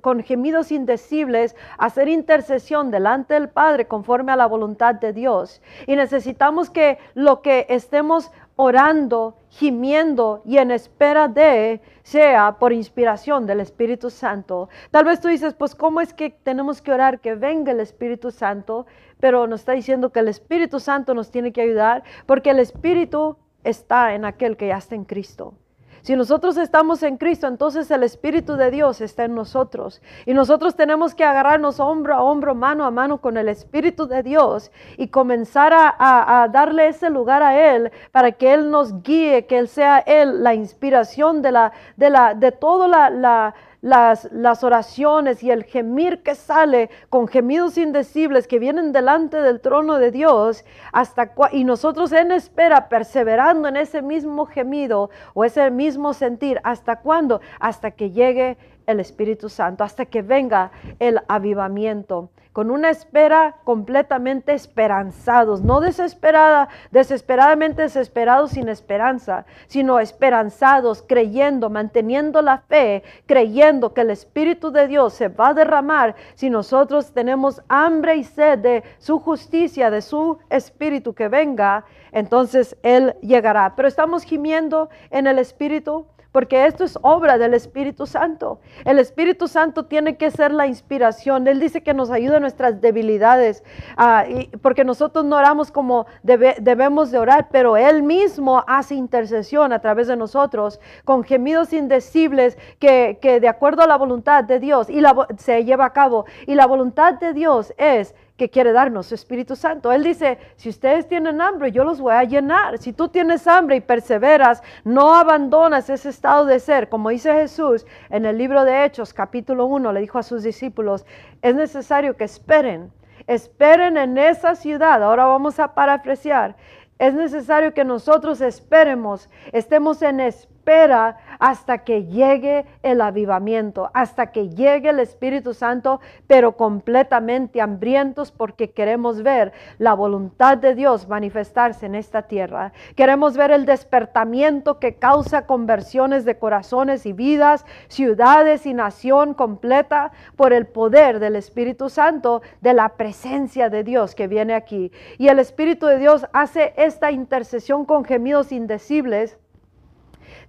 con 0.00 0.22
gemidos 0.22 0.70
indecibles, 0.70 1.56
a 1.76 1.86
hacer 1.86 2.06
intercesión 2.06 2.92
delante 2.92 3.34
del 3.34 3.48
Padre 3.48 3.88
conforme 3.88 4.30
a 4.30 4.36
la 4.36 4.46
voluntad 4.46 4.94
de 4.94 5.12
Dios. 5.12 5.60
Y 5.88 5.96
necesitamos 5.96 6.70
que 6.70 6.98
lo 7.14 7.42
que 7.42 7.66
estemos 7.68 8.30
orando, 8.60 9.36
gimiendo 9.50 10.42
y 10.44 10.58
en 10.58 10.72
espera 10.72 11.28
de 11.28 11.80
sea 12.02 12.58
por 12.58 12.72
inspiración 12.72 13.46
del 13.46 13.60
Espíritu 13.60 14.10
Santo. 14.10 14.68
Tal 14.90 15.04
vez 15.04 15.20
tú 15.20 15.28
dices, 15.28 15.54
pues 15.54 15.76
¿cómo 15.76 16.00
es 16.00 16.12
que 16.12 16.30
tenemos 16.30 16.82
que 16.82 16.90
orar 16.90 17.20
que 17.20 17.36
venga 17.36 17.70
el 17.70 17.78
Espíritu 17.78 18.32
Santo? 18.32 18.86
Pero 19.20 19.46
nos 19.46 19.60
está 19.60 19.72
diciendo 19.72 20.10
que 20.10 20.18
el 20.18 20.26
Espíritu 20.26 20.80
Santo 20.80 21.14
nos 21.14 21.30
tiene 21.30 21.52
que 21.52 21.60
ayudar 21.60 22.02
porque 22.26 22.50
el 22.50 22.58
Espíritu 22.58 23.36
está 23.62 24.16
en 24.16 24.24
aquel 24.24 24.56
que 24.56 24.66
ya 24.66 24.78
está 24.78 24.96
en 24.96 25.04
Cristo. 25.04 25.54
Si 26.02 26.16
nosotros 26.16 26.56
estamos 26.56 27.02
en 27.02 27.16
Cristo, 27.16 27.46
entonces 27.46 27.90
el 27.90 28.02
Espíritu 28.02 28.56
de 28.56 28.70
Dios 28.70 29.00
está 29.00 29.24
en 29.24 29.34
nosotros. 29.34 30.00
Y 30.26 30.34
nosotros 30.34 30.76
tenemos 30.76 31.14
que 31.14 31.24
agarrarnos 31.24 31.80
hombro 31.80 32.14
a 32.14 32.22
hombro, 32.22 32.54
mano 32.54 32.84
a 32.84 32.90
mano 32.90 33.20
con 33.20 33.36
el 33.36 33.48
Espíritu 33.48 34.06
de 34.06 34.22
Dios 34.22 34.70
y 34.96 35.08
comenzar 35.08 35.72
a, 35.74 36.48
darle 36.50 36.88
ese 36.88 37.10
lugar 37.10 37.42
a 37.42 37.74
Él 37.74 37.90
para 38.12 38.32
que 38.32 38.54
Él 38.54 38.70
nos 38.70 39.02
guíe, 39.02 39.46
que 39.46 39.58
Él 39.58 39.68
sea 39.68 39.98
Él 39.98 40.42
la 40.42 40.54
inspiración 40.54 41.42
de, 41.42 41.52
la, 41.52 41.72
de, 41.96 42.10
la, 42.10 42.34
de 42.34 42.52
toda 42.52 43.10
la 43.10 43.54
las, 43.80 44.28
las 44.32 44.64
oraciones 44.64 45.42
y 45.42 45.50
el 45.50 45.64
gemir 45.64 46.22
que 46.22 46.34
sale 46.34 46.90
con 47.10 47.28
gemidos 47.28 47.78
indecibles 47.78 48.48
que 48.48 48.58
vienen 48.58 48.92
delante 48.92 49.40
del 49.40 49.60
trono 49.60 49.98
de 49.98 50.10
Dios, 50.10 50.64
hasta 50.92 51.32
y 51.52 51.64
nosotros 51.64 52.12
en 52.12 52.32
espera, 52.32 52.88
perseverando 52.88 53.68
en 53.68 53.76
ese 53.76 54.02
mismo 54.02 54.46
gemido 54.46 55.10
o 55.34 55.44
ese 55.44 55.70
mismo 55.70 56.12
sentir, 56.12 56.60
¿hasta 56.64 56.96
cuándo? 56.96 57.40
Hasta 57.60 57.92
que 57.92 58.10
llegue 58.10 58.56
el 58.86 59.00
Espíritu 59.00 59.48
Santo, 59.48 59.84
hasta 59.84 60.06
que 60.06 60.22
venga 60.22 60.70
el 60.98 61.20
avivamiento 61.28 62.30
con 62.58 62.72
una 62.72 62.90
espera 62.90 63.54
completamente 63.62 64.52
esperanzados, 64.52 65.62
no 65.62 65.80
desesperada, 65.80 66.68
desesperadamente 66.90 67.82
desesperados 67.82 68.50
sin 68.50 68.68
esperanza, 68.68 69.46
sino 69.68 70.00
esperanzados, 70.00 71.04
creyendo, 71.06 71.70
manteniendo 71.70 72.42
la 72.42 72.58
fe, 72.58 73.04
creyendo 73.26 73.94
que 73.94 74.00
el 74.00 74.10
Espíritu 74.10 74.72
de 74.72 74.88
Dios 74.88 75.12
se 75.14 75.28
va 75.28 75.50
a 75.50 75.54
derramar 75.54 76.16
si 76.34 76.50
nosotros 76.50 77.12
tenemos 77.12 77.62
hambre 77.68 78.16
y 78.16 78.24
sed 78.24 78.58
de 78.58 78.82
su 78.98 79.20
justicia, 79.20 79.88
de 79.92 80.02
su 80.02 80.38
Espíritu 80.50 81.14
que 81.14 81.28
venga, 81.28 81.84
entonces 82.10 82.76
Él 82.82 83.14
llegará. 83.22 83.76
Pero 83.76 83.86
estamos 83.86 84.24
gimiendo 84.24 84.88
en 85.10 85.28
el 85.28 85.38
Espíritu 85.38 86.06
porque 86.32 86.66
esto 86.66 86.84
es 86.84 86.98
obra 87.02 87.38
del 87.38 87.54
Espíritu 87.54 88.06
Santo. 88.06 88.60
El 88.84 88.98
Espíritu 88.98 89.48
Santo 89.48 89.86
tiene 89.86 90.16
que 90.16 90.30
ser 90.30 90.52
la 90.52 90.66
inspiración. 90.66 91.48
Él 91.48 91.58
dice 91.58 91.82
que 91.82 91.94
nos 91.94 92.10
ayuda 92.10 92.36
en 92.36 92.42
nuestras 92.42 92.80
debilidades, 92.80 93.64
ah, 93.96 94.24
porque 94.60 94.84
nosotros 94.84 95.24
no 95.24 95.36
oramos 95.36 95.70
como 95.70 96.06
debemos 96.22 97.10
de 97.10 97.18
orar, 97.18 97.48
pero 97.50 97.76
Él 97.76 98.02
mismo 98.02 98.62
hace 98.66 98.94
intercesión 98.94 99.72
a 99.72 99.80
través 99.80 100.08
de 100.08 100.16
nosotros 100.16 100.80
con 101.04 101.24
gemidos 101.24 101.72
indecibles 101.72 102.58
que, 102.78 103.18
de 103.20 103.48
acuerdo 103.48 103.82
a 103.82 103.86
la 103.86 103.96
voluntad 103.96 104.44
de 104.44 104.60
Dios 104.60 104.90
y 104.90 105.02
se 105.38 105.64
lleva 105.64 105.86
a 105.86 105.92
cabo. 105.92 106.26
Y 106.46 106.54
la 106.54 106.66
voluntad 106.66 107.14
de 107.14 107.32
Dios 107.32 107.72
es 107.78 108.14
que 108.38 108.48
quiere 108.48 108.72
darnos 108.72 109.10
Espíritu 109.10 109.56
Santo. 109.56 109.92
Él 109.92 110.04
dice, 110.04 110.38
si 110.56 110.68
ustedes 110.68 111.08
tienen 111.08 111.40
hambre, 111.40 111.72
yo 111.72 111.82
los 111.82 112.00
voy 112.00 112.14
a 112.14 112.22
llenar. 112.22 112.78
Si 112.78 112.92
tú 112.92 113.08
tienes 113.08 113.48
hambre 113.48 113.76
y 113.76 113.80
perseveras, 113.80 114.62
no 114.84 115.12
abandonas 115.12 115.90
ese 115.90 116.08
estado 116.08 116.46
de 116.46 116.60
ser. 116.60 116.88
Como 116.88 117.10
dice 117.10 117.32
Jesús 117.34 117.84
en 118.08 118.24
el 118.24 118.38
libro 118.38 118.64
de 118.64 118.84
Hechos, 118.84 119.12
capítulo 119.12 119.66
1, 119.66 119.92
le 119.92 120.00
dijo 120.00 120.18
a 120.18 120.22
sus 120.22 120.44
discípulos, 120.44 121.04
es 121.42 121.56
necesario 121.56 122.16
que 122.16 122.24
esperen. 122.24 122.92
Esperen 123.26 123.98
en 123.98 124.16
esa 124.16 124.54
ciudad. 124.54 125.02
Ahora 125.02 125.24
vamos 125.24 125.58
a 125.58 125.74
parafrasear. 125.74 126.56
Es 127.00 127.14
necesario 127.14 127.74
que 127.74 127.84
nosotros 127.84 128.40
esperemos, 128.40 129.28
estemos 129.52 130.00
en 130.02 130.20
espera 130.20 130.57
espera 130.68 131.16
hasta 131.38 131.78
que 131.78 132.04
llegue 132.04 132.66
el 132.82 133.00
avivamiento, 133.00 133.90
hasta 133.94 134.32
que 134.32 134.50
llegue 134.50 134.90
el 134.90 134.98
Espíritu 134.98 135.54
Santo, 135.54 136.00
pero 136.26 136.56
completamente 136.56 137.60
hambrientos 137.60 138.32
porque 138.32 138.70
queremos 138.70 139.22
ver 139.22 139.52
la 139.78 139.94
voluntad 139.94 140.58
de 140.58 140.74
Dios 140.74 141.08
manifestarse 141.08 141.86
en 141.86 141.94
esta 141.94 142.22
tierra. 142.22 142.72
Queremos 142.96 143.36
ver 143.36 143.50
el 143.52 143.64
despertamiento 143.64 144.78
que 144.78 144.96
causa 144.96 145.46
conversiones 145.46 146.24
de 146.24 146.38
corazones 146.38 147.06
y 147.06 147.12
vidas, 147.12 147.64
ciudades 147.86 148.66
y 148.66 148.74
nación 148.74 149.32
completa 149.32 150.12
por 150.36 150.52
el 150.52 150.66
poder 150.66 151.18
del 151.18 151.36
Espíritu 151.36 151.88
Santo, 151.88 152.42
de 152.60 152.74
la 152.74 152.90
presencia 152.90 153.70
de 153.70 153.84
Dios 153.84 154.14
que 154.14 154.26
viene 154.26 154.54
aquí. 154.54 154.92
Y 155.16 155.28
el 155.28 155.38
Espíritu 155.38 155.86
de 155.86 155.98
Dios 155.98 156.26
hace 156.32 156.74
esta 156.76 157.10
intercesión 157.10 157.86
con 157.86 158.04
gemidos 158.04 158.52
indecibles 158.52 159.38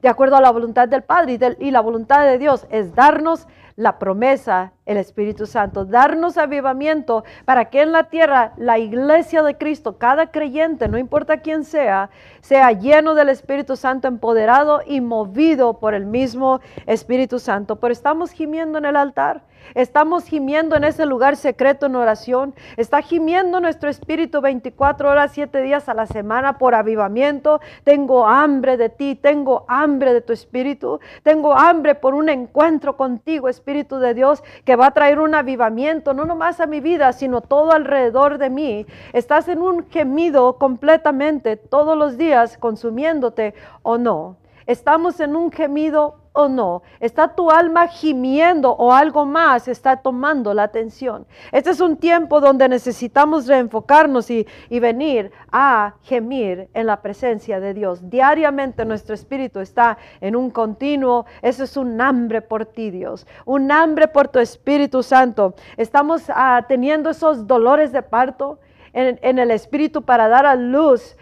de 0.02 0.10
acuerdo 0.10 0.36
a 0.38 0.42
la 0.42 0.52
voluntad 0.52 0.88
del 0.88 1.04
Padre 1.04 1.58
y, 1.60 1.72
la 1.72 1.82
voluntad 1.82 2.26
de 2.26 2.38
Dios 2.38 2.66
es 2.70 2.96
darnos 2.96 3.48
la 3.76 3.98
promesa, 3.98 4.74
el 4.86 4.98
Espíritu 4.98 5.46
Santo, 5.46 5.86
darnos 5.86 6.38
avivamiento 6.38 7.24
para 7.46 7.66
que 7.66 7.82
en 7.82 7.94
la 7.94 8.04
tierra 8.06 8.52
la 8.58 8.78
iglesia 8.78 9.42
de 9.42 9.56
Cristo, 9.56 9.98
cada 9.98 10.32
creyente, 10.32 10.90
no 10.90 10.98
importa 10.98 11.38
quién 11.38 11.64
sea, 11.64 12.10
sea 12.42 12.74
lleno 12.74 13.16
del 13.16 13.30
Espíritu 13.30 13.78
Santo, 13.78 14.10
empoderado 14.10 14.82
y 14.86 15.00
movido 15.00 15.80
por 15.80 15.94
el 15.94 16.06
mismo 16.06 16.60
Espíritu 16.88 17.40
Santo. 17.40 17.78
Pero 17.78 17.94
estamos 17.94 18.32
gimiendo 18.32 18.78
en 18.78 18.86
el 18.86 18.98
altar. 18.98 19.44
Estamos 19.76 20.26
gimiendo 20.26 20.76
en 20.76 20.84
ese 20.84 21.06
lugar 21.06 21.36
secreto 21.36 21.86
en 21.86 21.96
oración. 21.96 22.56
Está 22.78 23.02
gimiendo 23.02 23.60
nuestro 23.60 23.90
espíritu 23.90 24.42
24 24.42 25.10
horas, 25.10 25.32
7 25.34 25.62
días 25.62 25.90
a 25.90 25.94
la 25.94 26.06
semana 26.06 26.58
por 26.58 26.76
avivamiento. 26.76 27.62
Tengo 27.84 28.28
hambre 28.28 28.78
de 28.78 28.90
ti, 28.90 29.16
tengo 29.16 29.66
hambre 29.68 30.14
de 30.14 30.22
tu 30.22 30.34
espíritu. 30.34 31.00
Tengo 31.24 31.54
hambre 31.54 31.96
por 31.96 32.14
un 32.16 32.30
encuentro 32.30 32.98
contigo, 32.98 33.50
Espíritu 33.50 33.98
de 33.98 34.14
Dios, 34.14 34.44
que 34.66 34.76
va 34.76 34.88
a 34.88 34.92
traer 34.92 35.20
un 35.20 35.36
avivamiento, 35.36 36.14
no 36.14 36.26
nomás 36.26 36.60
a 36.60 36.68
mi 36.68 36.80
vida, 36.80 37.14
sino 37.14 37.42
todo 37.42 37.72
alrededor 37.72 38.38
de 38.38 38.50
mí. 38.50 38.86
Estás 39.14 39.48
en 39.48 39.62
un 39.62 39.90
gemido 39.90 40.58
completamente 40.58 41.58
todos 41.58 41.98
los 41.98 42.18
días 42.18 42.58
consumiéndote 42.58 43.54
o 43.84 43.98
no. 43.98 44.38
Estamos 44.66 45.20
en 45.20 45.36
un 45.36 45.52
gemido 45.52 46.19
o 46.34 46.48
no? 46.48 46.84
¿Está 47.00 47.36
tu 47.36 47.50
alma 47.52 47.88
gimiendo 47.88 48.72
o 48.72 48.94
algo 48.94 49.26
más 49.26 49.68
está 49.68 49.98
tomando 49.98 50.54
la 50.54 50.64
atención? 50.64 51.26
Este 51.52 51.72
es 51.72 51.82
un 51.82 51.98
tiempo 51.98 52.40
donde 52.42 52.70
necesitamos 52.70 53.48
reenfocarnos 53.48 54.30
y, 54.30 54.48
y 54.70 54.80
venir 54.80 55.32
a 55.52 55.96
gemir 56.04 56.70
en 56.74 56.88
la 56.88 57.02
presencia 57.02 57.60
de 57.60 57.74
Dios. 57.74 58.10
Diariamente 58.10 58.86
nuestro 58.86 59.16
espíritu 59.16 59.60
está 59.60 59.98
en 60.22 60.36
un 60.36 60.50
continuo, 60.50 61.26
eso 61.42 61.64
es 61.64 61.78
un 61.78 62.00
hambre 62.02 62.42
por 62.42 62.66
ti, 62.66 62.92
Dios, 62.92 63.26
un 63.46 63.72
hambre 63.72 64.08
por 64.08 64.28
tu 64.28 64.40
Espíritu 64.40 65.04
Santo. 65.04 65.56
Estamos 65.78 66.24
ah, 66.30 66.66
teniendo 66.68 67.10
esos 67.10 67.48
dolores 67.48 67.92
de 67.92 68.02
parto 68.02 68.60
en, 68.94 69.40
el 69.40 69.52
Espíritu 69.52 70.02
para 70.02 70.28
dar 70.28 70.46
a 70.46 70.56
luz 70.56 71.16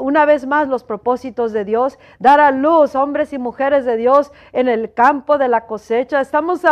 una 0.00 0.26
vez 0.26 0.46
más 0.46 0.68
los 0.68 0.84
propósitos 0.84 1.52
de 1.52 1.64
Dios, 1.64 1.98
dar 2.18 2.40
a 2.40 2.50
luz 2.50 2.94
hombres 2.94 3.32
y 3.32 3.38
mujeres 3.38 3.84
de 3.84 3.96
Dios 3.96 4.32
en 4.52 4.68
el 4.68 4.92
campo 4.92 5.38
de 5.38 5.48
la 5.48 5.66
cosecha. 5.66 6.20
Estamos 6.20 6.62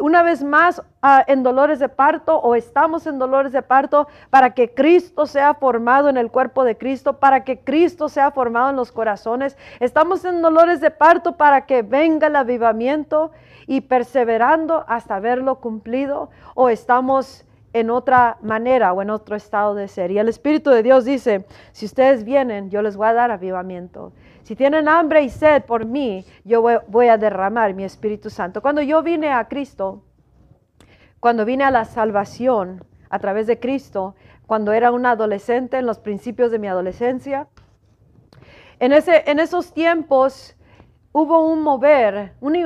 una 0.00 0.22
vez 0.22 0.42
más 0.42 0.82
en 1.26 1.42
dolores 1.42 1.78
de 1.78 1.88
parto 1.88 2.36
o 2.36 2.54
estamos 2.54 3.06
en 3.06 3.18
dolores 3.18 3.52
de 3.52 3.62
parto 3.62 4.08
para 4.30 4.54
que 4.54 4.74
Cristo 4.74 5.26
sea 5.26 5.54
formado 5.54 6.08
en 6.08 6.16
el 6.16 6.30
cuerpo 6.30 6.64
de 6.64 6.76
Cristo, 6.76 7.18
para 7.18 7.44
que 7.44 7.60
Cristo 7.60 8.08
sea 8.08 8.30
formado 8.30 8.70
en 8.70 8.76
los 8.76 8.92
corazones. 8.92 9.56
Estamos 9.80 10.24
en 10.24 10.42
dolores 10.42 10.80
de 10.80 10.90
parto 10.90 11.36
para 11.36 11.66
que 11.66 11.82
venga 11.82 12.26
el 12.26 12.36
avivamiento 12.36 13.30
y 13.66 13.82
perseverando 13.82 14.84
hasta 14.88 15.20
verlo 15.20 15.56
cumplido 15.56 16.30
o 16.54 16.68
estamos 16.68 17.44
en 17.72 17.90
otra 17.90 18.38
manera 18.42 18.92
o 18.92 19.02
en 19.02 19.10
otro 19.10 19.36
estado 19.36 19.74
de 19.74 19.88
ser. 19.88 20.10
Y 20.10 20.18
el 20.18 20.28
Espíritu 20.28 20.70
de 20.70 20.82
Dios 20.82 21.04
dice, 21.04 21.46
si 21.72 21.86
ustedes 21.86 22.24
vienen, 22.24 22.70
yo 22.70 22.82
les 22.82 22.96
voy 22.96 23.08
a 23.08 23.14
dar 23.14 23.30
avivamiento. 23.30 24.12
Si 24.42 24.56
tienen 24.56 24.88
hambre 24.88 25.22
y 25.22 25.30
sed 25.30 25.64
por 25.64 25.86
mí, 25.86 26.24
yo 26.44 26.62
voy, 26.88 27.08
a 27.08 27.16
derramar 27.16 27.74
mi 27.74 27.84
Espíritu 27.84 28.28
Santo. 28.28 28.60
Cuando 28.60 28.82
yo 28.82 29.02
vine 29.02 29.32
a 29.32 29.48
Cristo, 29.48 30.02
cuando 31.20 31.44
vine 31.44 31.64
a 31.64 31.70
la 31.70 31.84
salvación 31.84 32.84
a 33.08 33.18
través 33.18 33.46
de 33.46 33.58
Cristo, 33.58 34.14
cuando 34.46 34.72
era 34.72 34.90
un 34.90 35.06
adolescente 35.06 35.78
en 35.78 35.86
los 35.86 35.98
principios 35.98 36.50
de 36.50 36.58
mi 36.58 36.66
adolescencia, 36.66 37.48
en, 38.80 38.92
ese, 38.92 39.22
en 39.30 39.38
esos 39.38 39.72
tiempos 39.72 40.56
hubo 41.12 41.46
un 41.46 41.62
mover, 41.62 42.32
un, 42.40 42.56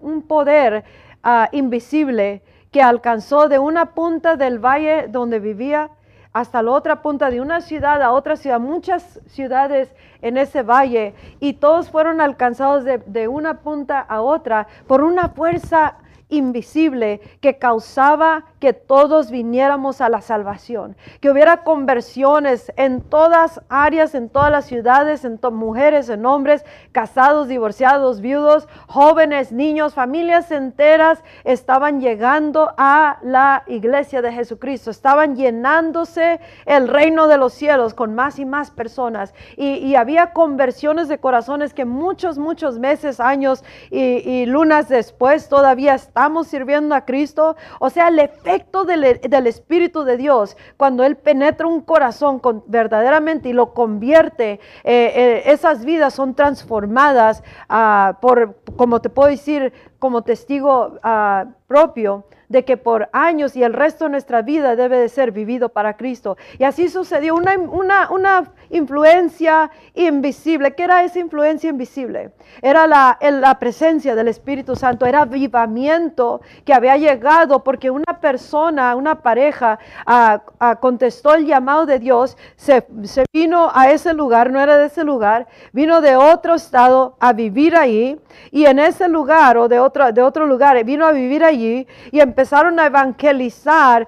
un 0.00 0.22
poder 0.22 0.84
ah, 1.22 1.48
invisible 1.52 2.42
que 2.76 2.82
alcanzó 2.82 3.48
de 3.48 3.58
una 3.58 3.94
punta 3.94 4.36
del 4.36 4.58
valle 4.58 5.06
donde 5.08 5.40
vivía 5.40 5.88
hasta 6.34 6.60
la 6.60 6.72
otra 6.72 7.00
punta 7.00 7.30
de 7.30 7.40
una 7.40 7.62
ciudad 7.62 8.02
a 8.02 8.12
otra 8.12 8.36
ciudad, 8.36 8.60
muchas 8.60 9.18
ciudades 9.28 9.94
en 10.20 10.36
ese 10.36 10.62
valle, 10.62 11.14
y 11.40 11.54
todos 11.54 11.88
fueron 11.88 12.20
alcanzados 12.20 12.84
de, 12.84 12.98
de 12.98 13.28
una 13.28 13.60
punta 13.60 14.00
a 14.00 14.20
otra 14.20 14.66
por 14.86 15.02
una 15.02 15.30
fuerza 15.30 15.96
invisible 16.28 17.20
que 17.40 17.58
causaba 17.58 18.44
que 18.58 18.72
todos 18.72 19.30
viniéramos 19.30 20.00
a 20.00 20.08
la 20.08 20.20
salvación, 20.20 20.96
que 21.20 21.30
hubiera 21.30 21.62
conversiones 21.62 22.72
en 22.76 23.00
todas 23.00 23.60
áreas, 23.68 24.14
en 24.14 24.28
todas 24.28 24.50
las 24.50 24.64
ciudades, 24.64 25.24
en 25.24 25.38
mujeres, 25.52 26.08
en 26.08 26.26
hombres, 26.26 26.64
casados, 26.90 27.46
divorciados, 27.46 28.20
viudos, 28.20 28.68
jóvenes, 28.88 29.52
niños, 29.52 29.94
familias 29.94 30.50
enteras 30.50 31.22
estaban 31.44 32.00
llegando 32.00 32.74
a 32.76 33.18
la 33.22 33.62
iglesia 33.68 34.20
de 34.22 34.32
Jesucristo, 34.32 34.90
estaban 34.90 35.36
llenándose 35.36 36.40
el 36.64 36.88
reino 36.88 37.28
de 37.28 37.38
los 37.38 37.52
cielos 37.52 37.94
con 37.94 38.14
más 38.14 38.40
y 38.40 38.44
más 38.44 38.70
personas. 38.70 39.34
Y, 39.56 39.94
había 39.96 40.34
conversiones 40.34 41.08
de 41.08 41.18
corazones 41.18 41.72
que 41.72 41.86
muchos, 41.86 42.36
muchos 42.36 42.78
meses, 42.78 43.18
años 43.18 43.64
y, 43.90 43.98
y 43.98 44.44
lunas 44.44 44.90
después 44.90 45.48
todavía 45.48 45.94
estamos 46.16 46.46
sirviendo 46.46 46.94
a 46.94 47.02
Cristo. 47.02 47.56
O 47.78 47.90
sea, 47.90 48.08
el 48.08 48.18
efecto 48.18 48.86
del, 48.86 49.20
del 49.20 49.46
Espíritu 49.46 50.02
de 50.02 50.16
Dios, 50.16 50.56
cuando 50.78 51.04
Él 51.04 51.16
penetra 51.16 51.66
un 51.66 51.82
corazón 51.82 52.40
verdaderamente 52.68 53.50
y 53.50 53.52
lo 53.52 53.74
convierte, 53.74 54.52
eh, 54.52 54.58
eh, 54.84 55.42
esas 55.44 55.84
vidas 55.84 56.14
son 56.14 56.34
transformadas 56.34 57.42
uh, 57.68 58.18
por, 58.22 58.56
como 58.76 59.02
te 59.02 59.10
puedo 59.10 59.28
decir, 59.28 59.74
como 59.98 60.22
testigo 60.22 60.98
uh, 61.04 61.52
propio 61.66 62.24
de 62.48 62.64
que 62.64 62.76
por 62.76 63.08
años 63.12 63.56
y 63.56 63.62
el 63.62 63.72
resto 63.72 64.04
de 64.04 64.10
nuestra 64.10 64.42
vida 64.42 64.76
debe 64.76 64.98
de 64.98 65.08
ser 65.08 65.32
vivido 65.32 65.68
para 65.68 65.96
Cristo. 65.96 66.36
Y 66.58 66.64
así 66.64 66.88
sucedió 66.88 67.34
una, 67.34 67.56
una, 67.58 68.10
una 68.10 68.52
influencia 68.70 69.70
invisible. 69.94 70.74
¿Qué 70.74 70.84
era 70.84 71.04
esa 71.04 71.18
influencia 71.18 71.70
invisible? 71.70 72.30
Era 72.62 72.86
la, 72.86 73.18
la 73.20 73.58
presencia 73.58 74.14
del 74.14 74.28
Espíritu 74.28 74.76
Santo, 74.76 75.06
era 75.06 75.22
avivamiento 75.22 76.40
que 76.64 76.74
había 76.74 76.96
llegado 76.96 77.62
porque 77.62 77.90
una 77.90 78.20
persona, 78.20 78.94
una 78.94 79.22
pareja, 79.22 79.78
ah, 80.06 80.40
contestó 80.80 81.34
el 81.34 81.46
llamado 81.46 81.86
de 81.86 81.98
Dios, 81.98 82.36
se, 82.56 82.86
se 83.04 83.24
vino 83.32 83.70
a 83.74 83.90
ese 83.90 84.14
lugar, 84.14 84.50
no 84.50 84.60
era 84.60 84.76
de 84.76 84.86
ese 84.86 85.04
lugar, 85.04 85.46
vino 85.72 86.00
de 86.00 86.16
otro 86.16 86.54
estado 86.54 87.16
a 87.20 87.32
vivir 87.32 87.76
ahí 87.76 88.18
y 88.50 88.66
en 88.66 88.78
ese 88.78 89.08
lugar 89.08 89.56
o 89.56 89.68
de 89.68 89.80
otro, 89.80 90.12
de 90.12 90.22
otro 90.22 90.46
lugar 90.46 90.82
vino 90.84 91.06
a 91.06 91.12
vivir 91.12 91.44
allí 91.44 91.86
y 92.10 92.20
empezó 92.20 92.35
empezaron 92.36 92.78
a 92.78 92.84
evangelizar, 92.84 94.06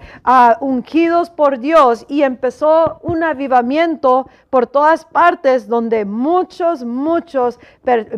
ungidos 0.60 1.30
por 1.30 1.58
Dios 1.58 2.04
y 2.10 2.24
empezó 2.24 2.98
un 3.02 3.24
avivamiento 3.24 4.28
por 4.50 4.66
todas 4.66 5.06
partes 5.06 5.66
donde 5.66 6.04
muchos, 6.04 6.84
muchos 6.84 7.58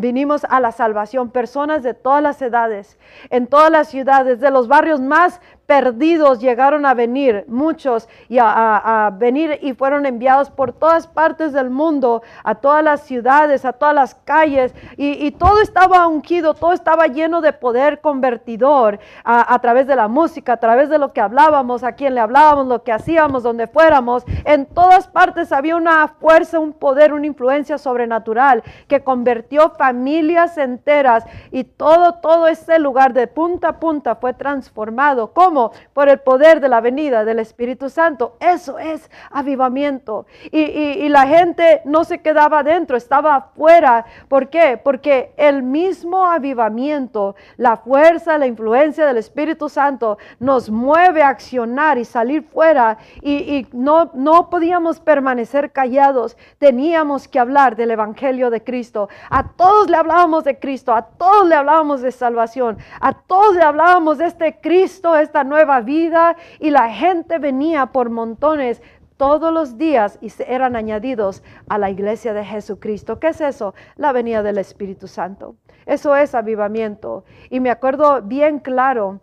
vinimos 0.00 0.45
a 0.50 0.59
la 0.59 0.73
salvación, 0.73 1.31
personas 1.31 1.85
de 1.85 1.95
todas 1.95 2.25
las 2.25 2.43
edades, 2.43 2.99
en 3.31 3.47
todas 3.47 3.71
las 3.71 3.87
ciudades, 3.88 4.40
de 4.40 4.50
los 4.50 4.67
barrios 4.67 5.00
más 5.00 5.40
perdidos 5.71 6.41
llegaron 6.41 6.85
a 6.85 6.95
venir, 6.95 7.45
muchos, 7.47 8.09
y 8.29 8.39
a, 8.41 9.12
venir 9.17 9.57
y 9.62 9.73
fueron 9.73 10.05
enviados 10.05 10.50
por 10.50 10.73
todas 10.73 11.07
partes 11.07 11.53
del 11.53 11.71
mundo, 11.71 12.25
a 12.43 12.57
todas 12.57 12.83
las 12.83 13.03
ciudades, 13.03 13.65
a 13.65 13.73
todas 13.73 13.95
las 13.95 14.17
calles, 14.17 14.75
y, 14.97 15.31
todo 15.31 15.61
estaba 15.62 16.09
ungido, 16.09 16.55
todo 16.55 16.73
estaba 16.73 17.07
lleno 17.07 17.41
de 17.41 17.53
poder 17.53 18.00
convertidor 18.00 18.99
a, 19.23 19.57
través 19.61 19.87
de 19.87 19.95
la 19.95 20.09
música, 20.09 20.55
a 20.55 20.57
través 20.57 20.89
de 20.89 20.99
lo 20.99 21.12
que 21.12 21.21
hablábamos, 21.21 21.85
a 21.85 21.93
quien 21.93 22.17
le 22.17 22.21
hablábamos, 22.21 22.67
lo 22.67 22.83
que 22.83 22.91
hacíamos, 22.91 23.45
donde 23.45 23.69
fuéramos. 23.69 24.25
En 24.45 24.67
todas 24.67 25.07
partes 25.07 25.53
había 25.53 25.77
una 25.77 26.09
fuerza, 26.09 26.59
un 26.59 26.73
poder, 26.73 27.12
una 27.12 27.27
influencia 27.27 27.79
sobrenatural 27.79 28.65
que 28.89 29.05
convirtió 29.05 29.71
familias 29.71 30.59
enteras 30.59 31.25
y 31.53 31.62
todo, 31.62 32.15
todo 32.15 32.49
ese 32.49 32.81
lugar 32.81 33.12
de 33.12 33.29
punta 33.29 33.69
a 33.69 33.79
punta 33.79 34.17
fue 34.17 34.35
transformado. 34.35 35.33
¿Cómo? 35.33 35.60
Por 35.93 36.09
el 36.09 36.21
poder 36.21 36.61
de 36.61 36.69
la 36.69 36.81
venida 36.81 37.25
del 37.25 37.38
Espíritu 37.38 37.88
Santo. 37.88 38.37
Eso 38.40 38.79
es 38.79 39.11
avivamiento. 39.31 40.26
Y, 40.50 41.09
la 41.11 41.26
gente 41.26 41.83
no 41.85 42.05
se 42.05 42.19
quedaba 42.19 42.61
adentro, 42.61 42.97
estaba 42.97 43.35
afuera. 43.35 44.05
¿Por 44.29 44.49
qué? 44.49 44.81
Porque 44.83 45.33
el 45.37 45.62
mismo 45.62 46.25
avivamiento, 46.25 47.35
la 47.57 47.76
fuerza, 47.76 48.38
la 48.38 48.47
influencia 48.47 49.07
del 49.07 49.17
Espíritu 49.17 49.69
Santo 49.69 50.19
nos 50.38 50.71
mueve 50.71 51.23
a 51.23 51.29
accionar 51.29 51.99
y 51.99 52.05
salir 52.05 52.43
fuera. 52.43 52.99
Y, 53.23 53.67
no, 53.73 54.11
no 54.14 54.50
podíamos 54.50 55.00
permanecer 55.00 55.73
callados. 55.73 56.37
Teníamos 56.59 57.26
que 57.29 57.38
hablar 57.38 57.76
del 57.76 57.90
Evangelio 57.90 58.50
de 58.50 58.62
Cristo. 58.62 59.09
A 59.29 59.49
todos 59.49 59.90
le 59.90 59.97
hablábamos 59.97 60.45
de 60.45 60.59
Cristo, 60.59 60.95
a 60.95 61.02
todos 61.02 61.47
le 61.49 61.55
hablábamos 61.55 62.02
de 62.02 62.12
salvación, 62.12 62.79
a 63.00 63.12
todos 63.12 63.57
le 63.57 63.62
hablábamos 63.62 64.19
de 64.19 64.26
este 64.26 64.61
Cristo, 64.61 65.17
esta 65.17 65.45
nueva 65.50 65.83
vida 65.83 66.37
y 66.59 66.71
la 66.71 66.88
gente 66.88 67.38
venía 67.38 67.87
por 67.87 68.09
montones 68.09 68.80
todos 69.19 69.52
los 69.52 69.76
días 69.76 70.19
y 70.23 70.33
eran 70.47 70.76
añadidos 70.76 71.42
a 71.69 71.76
la 71.76 71.90
iglesia 71.90 72.33
de 72.33 72.42
Jesucristo. 72.42 73.21
¿Qué 73.21 73.28
es 73.28 73.42
eso? 73.42 73.75
La 73.97 74.12
venida 74.12 74.42
del 74.42 74.57
Espíritu 74.57 75.07
Santo. 75.09 75.57
Eso 75.85 76.16
es 76.16 76.35
avivamiento. 76.35 77.25
Y 77.50 77.61
me 77.61 77.69
acuerdo 77.69 78.23
bien 78.23 78.61
claro, 78.61 79.21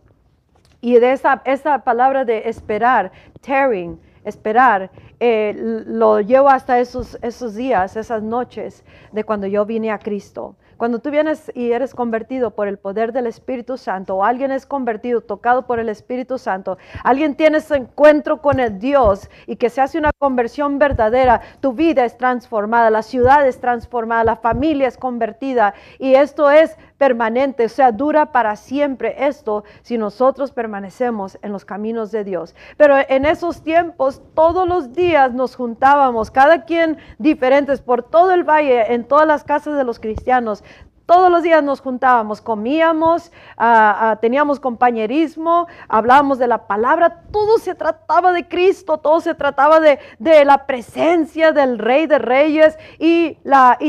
y 0.81 1.00
de 1.00 1.13
esa, 1.13 1.41
esa 1.46 1.79
palabra 1.79 2.25
de 2.25 2.48
esperar, 2.50 3.12
tearing, 3.41 4.00
esperar, 4.27 4.91
eh, 5.19 5.55
lo 5.88 6.22
llevo 6.22 6.50
hasta 6.50 6.79
esos, 6.79 7.17
esos 7.22 7.55
días, 7.55 7.96
esas 7.96 8.22
noches 8.22 8.84
de 9.12 9.24
cuando 9.24 9.48
yo 9.48 9.65
vine 9.65 9.91
a 9.91 10.00
Cristo. 10.00 10.55
Cuando 10.77 11.00
tú 11.00 11.10
vienes 11.10 11.51
y 11.55 11.72
eres 11.72 11.96
convertido 11.96 12.51
por 12.51 12.67
el 12.67 12.77
poder 12.77 13.12
del 13.12 13.25
Espíritu 13.25 13.77
Santo, 13.77 14.17
o 14.17 14.24
alguien 14.24 14.51
es 14.51 14.67
convertido, 14.67 15.22
tocado 15.22 15.65
por 15.65 15.79
el 15.79 15.89
Espíritu 15.89 16.38
Santo, 16.38 16.77
alguien 17.03 17.34
tiene 17.36 17.57
ese 17.57 17.77
encuentro 17.77 18.43
con 18.43 18.60
el 18.60 18.77
Dios 18.77 19.27
y 19.48 19.55
que 19.55 19.72
se 19.72 19.81
hace 19.81 19.98
una 19.98 20.12
conversión 20.19 20.77
verdadera, 20.77 21.41
tu 21.62 21.74
vida 21.74 22.05
es 22.05 22.15
transformada, 22.15 22.91
la 22.91 23.01
ciudad 23.01 23.48
es 23.48 23.60
transformada, 23.60 24.24
la 24.24 24.36
familia 24.36 24.88
es 24.88 24.98
convertida 24.98 25.74
y 25.98 26.13
esto 26.13 26.51
es 26.51 26.77
permanente, 26.98 27.66
o 27.66 27.70
sea, 27.70 27.92
dura 27.92 28.32
para 28.32 28.56
siempre 28.56 29.27
esto 29.27 29.63
si 29.82 29.98
nosotros 29.98 30.51
permanecemos 30.51 31.38
en 31.42 31.51
los 31.51 31.66
caminos 31.66 32.12
de 32.12 32.24
Dios. 32.24 32.56
Pero 32.75 32.96
en 33.08 33.25
esos 33.25 33.62
tiempos, 33.62 34.22
todos 34.34 34.68
los 34.68 34.94
días 34.94 35.34
nos 35.34 35.56
juntábamos, 35.56 36.32
cada 36.32 36.66
quien 36.66 36.98
diferentes, 37.18 37.82
por 37.82 38.04
todo 38.04 38.32
el 38.32 38.44
valle, 38.44 38.94
en 38.94 39.04
todas 39.06 39.27
las 39.27 39.44
casas 39.44 39.77
de 39.77 39.84
los 39.84 40.00
cristianos, 40.00 40.63
todos 41.08 41.32
los 41.32 41.42
días 41.42 41.64
nos 41.64 41.80
juntábamos, 41.80 42.42
comíamos, 42.42 43.32
ah, 43.58 44.12
ah, 44.12 44.16
teníamos 44.18 44.60
compañerismo, 44.60 45.66
hablábamos 45.88 46.38
de 46.38 46.48
la 46.48 46.68
palabra, 46.68 47.22
todo 47.32 47.58
se 47.60 47.74
trataba 47.74 48.34
de 48.34 48.48
Cristo, 48.48 48.98
todo 48.98 49.22
se 49.22 49.34
trataba 49.34 49.80
de, 49.80 49.98
la 50.46 50.68
presencia 50.68 51.54
del 51.54 51.80
Rey 51.80 52.08
de 52.08 52.20
Reyes 52.20 52.78
y, 53.00 53.38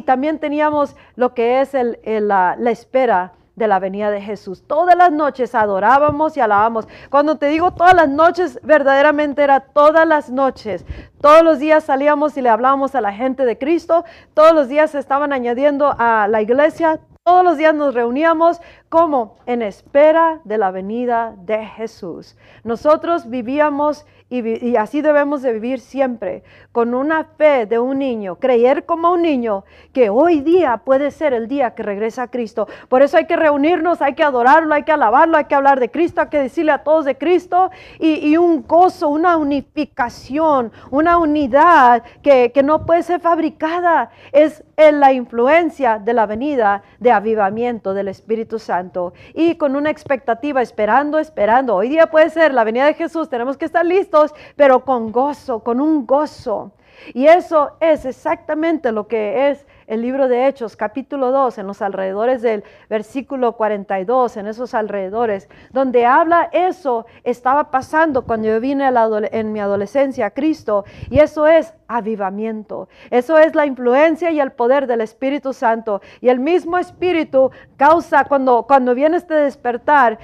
también 0.07 0.39
teníamos 0.39 0.97
lo 1.17 1.35
que 1.35 1.61
es 1.61 1.75
la, 1.75 2.55
la 2.57 2.71
espera 2.71 3.33
de 3.59 3.67
la 3.67 3.79
venida 3.79 4.11
de 4.11 4.23
Jesús. 4.23 4.63
Todas 4.67 4.97
las 4.97 5.13
noches 5.13 5.55
adorábamos 5.55 6.37
y 6.37 6.41
alabamos. 6.41 6.87
Cuando 7.11 7.37
te 7.37 7.47
digo 7.47 7.73
todas 7.73 7.95
las 7.95 8.09
noches, 8.09 8.59
verdaderamente 8.63 9.43
era 9.43 9.61
todas 9.61 10.07
las 10.07 10.31
noches. 10.31 10.87
Todos 11.21 11.43
los 11.43 11.59
días 11.59 11.85
salíamos 11.85 12.37
y 12.37 12.43
le 12.43 12.49
hablábamos 12.49 12.95
a 12.95 13.01
la 13.01 13.13
gente 13.13 13.45
de 13.45 13.59
Cristo. 13.59 14.05
Todos 14.33 14.53
los 14.55 14.69
días 14.69 14.93
se 14.93 15.01
estaban 15.01 15.33
añadiendo 15.33 15.95
a 15.99 16.29
la 16.29 16.41
iglesia. 16.41 17.01
Todos 17.29 17.45
los 17.45 17.59
días 17.59 17.75
nos 17.75 17.93
reuníamos 17.93 18.59
como 18.89 19.37
en 19.45 19.61
espera 19.61 20.41
de 20.45 20.57
la 20.57 20.71
venida 20.71 21.35
de 21.37 21.67
Jesús. 21.67 22.39
Nosotros 22.65 23.29
vivíamos 23.29 24.07
y, 24.31 24.77
así 24.77 25.03
debemos 25.03 25.43
de 25.43 25.53
vivir 25.53 25.81
siempre, 25.81 26.43
con 26.73 26.95
una 26.95 27.25
fe 27.25 27.67
de 27.67 27.79
un 27.79 27.99
niño, 27.99 28.37
creer 28.37 28.87
como 28.87 29.13
un 29.13 29.21
niño 29.21 29.65
que 29.93 30.09
hoy 30.09 30.41
día 30.41 30.79
puede 30.79 31.11
ser 31.11 31.35
el 31.35 31.49
día 31.49 31.75
que 31.75 31.83
regresa 31.83 32.29
Cristo. 32.29 32.67
Por 32.89 33.03
eso 33.03 33.19
hay 33.19 33.27
que 33.27 33.37
reunirnos, 33.37 34.01
hay 34.01 34.15
que 34.15 34.25
adorarlo, 34.25 34.75
hay 34.75 34.85
que 34.85 34.93
alabarlo, 34.93 35.37
hay 35.37 35.45
que 35.45 35.55
hablar 35.55 35.81
de 35.81 35.91
Cristo, 35.91 36.23
hay 36.23 36.29
que 36.29 36.41
decirle 36.41 36.73
a 36.73 36.83
todos 36.83 37.05
de 37.05 37.19
Cristo 37.19 37.71
y, 37.99 38.39
un 38.39 38.67
gozo, 38.67 39.09
una 39.09 39.37
unificación, 39.37 40.73
una 40.91 41.19
unidad 41.19 42.05
que, 42.23 42.53
que 42.53 42.63
no 42.63 42.87
puede 42.87 43.03
ser 43.03 43.21
fabricada. 43.21 44.11
Es 44.33 44.65
en 44.79 45.01
la 45.01 45.13
influencia 45.13 45.99
de 45.99 46.15
la 46.15 46.25
venida 46.25 46.83
de 47.01 47.11
avivamiento 47.11 47.93
del 47.93 48.07
Espíritu 48.07 48.61
Santo 48.61 49.13
y 49.35 49.57
con 49.57 49.75
una 49.75 49.91
expectativa, 49.91 50.63
esperando, 50.63 51.19
esperando. 51.19 51.75
Hoy 51.75 51.89
día 51.89 52.07
puede 52.07 52.31
ser 52.31 52.55
la 52.55 52.63
venida 52.63 52.87
de 52.87 52.95
Jesús, 52.95 53.29
tenemos 53.29 53.57
que 53.57 53.65
estar 53.65 53.85
listos, 53.85 54.33
pero 54.55 54.85
con 54.85 55.11
gozo, 55.11 55.65
con 55.65 55.81
un 55.81 56.07
gozo. 56.07 56.73
Y 57.13 57.27
eso 57.27 57.73
es 57.81 58.05
exactamente 58.05 58.93
lo 58.93 59.09
que 59.09 59.51
es 59.51 59.67
el 59.89 60.03
libro 60.03 60.29
de 60.29 60.47
Hechos, 60.47 60.77
capítulo 60.77 61.33
2, 61.33 61.59
en 61.59 61.67
los 61.67 61.83
alrededores 61.83 62.43
del 62.43 62.63
versículo 62.89 63.57
42, 63.57 64.37
en 64.37 64.47
esos 64.47 64.75
alrededores, 64.75 65.49
donde 65.71 66.07
habla 66.07 66.51
eso, 66.53 67.07
estaba 67.25 67.71
pasando 67.71 68.25
cuando 68.25 68.49
yo 68.49 68.61
vine 68.61 68.89
en 69.33 69.53
mi 69.53 69.61
adolescencia 69.61 70.27
a 70.27 70.31
Cristo, 70.31 70.85
y 71.11 71.21
eso 71.21 71.47
es 71.47 71.75
avivamiento. 71.89 72.89
Eso 73.11 73.39
es 73.39 73.55
la 73.55 73.67
influencia 73.67 74.31
y 74.31 74.39
el 74.39 74.53
poder 74.53 74.87
del 74.87 75.01
Espíritu 75.01 75.53
Santo. 75.53 76.03
Y 76.21 76.29
el 76.29 76.39
mismo 76.39 76.79
Espíritu 76.79 77.51
causa, 77.77 78.25
cuando, 78.25 78.65
cuando 78.65 78.95
viene 78.95 79.17
este 79.17 79.35
despertar, 79.35 80.19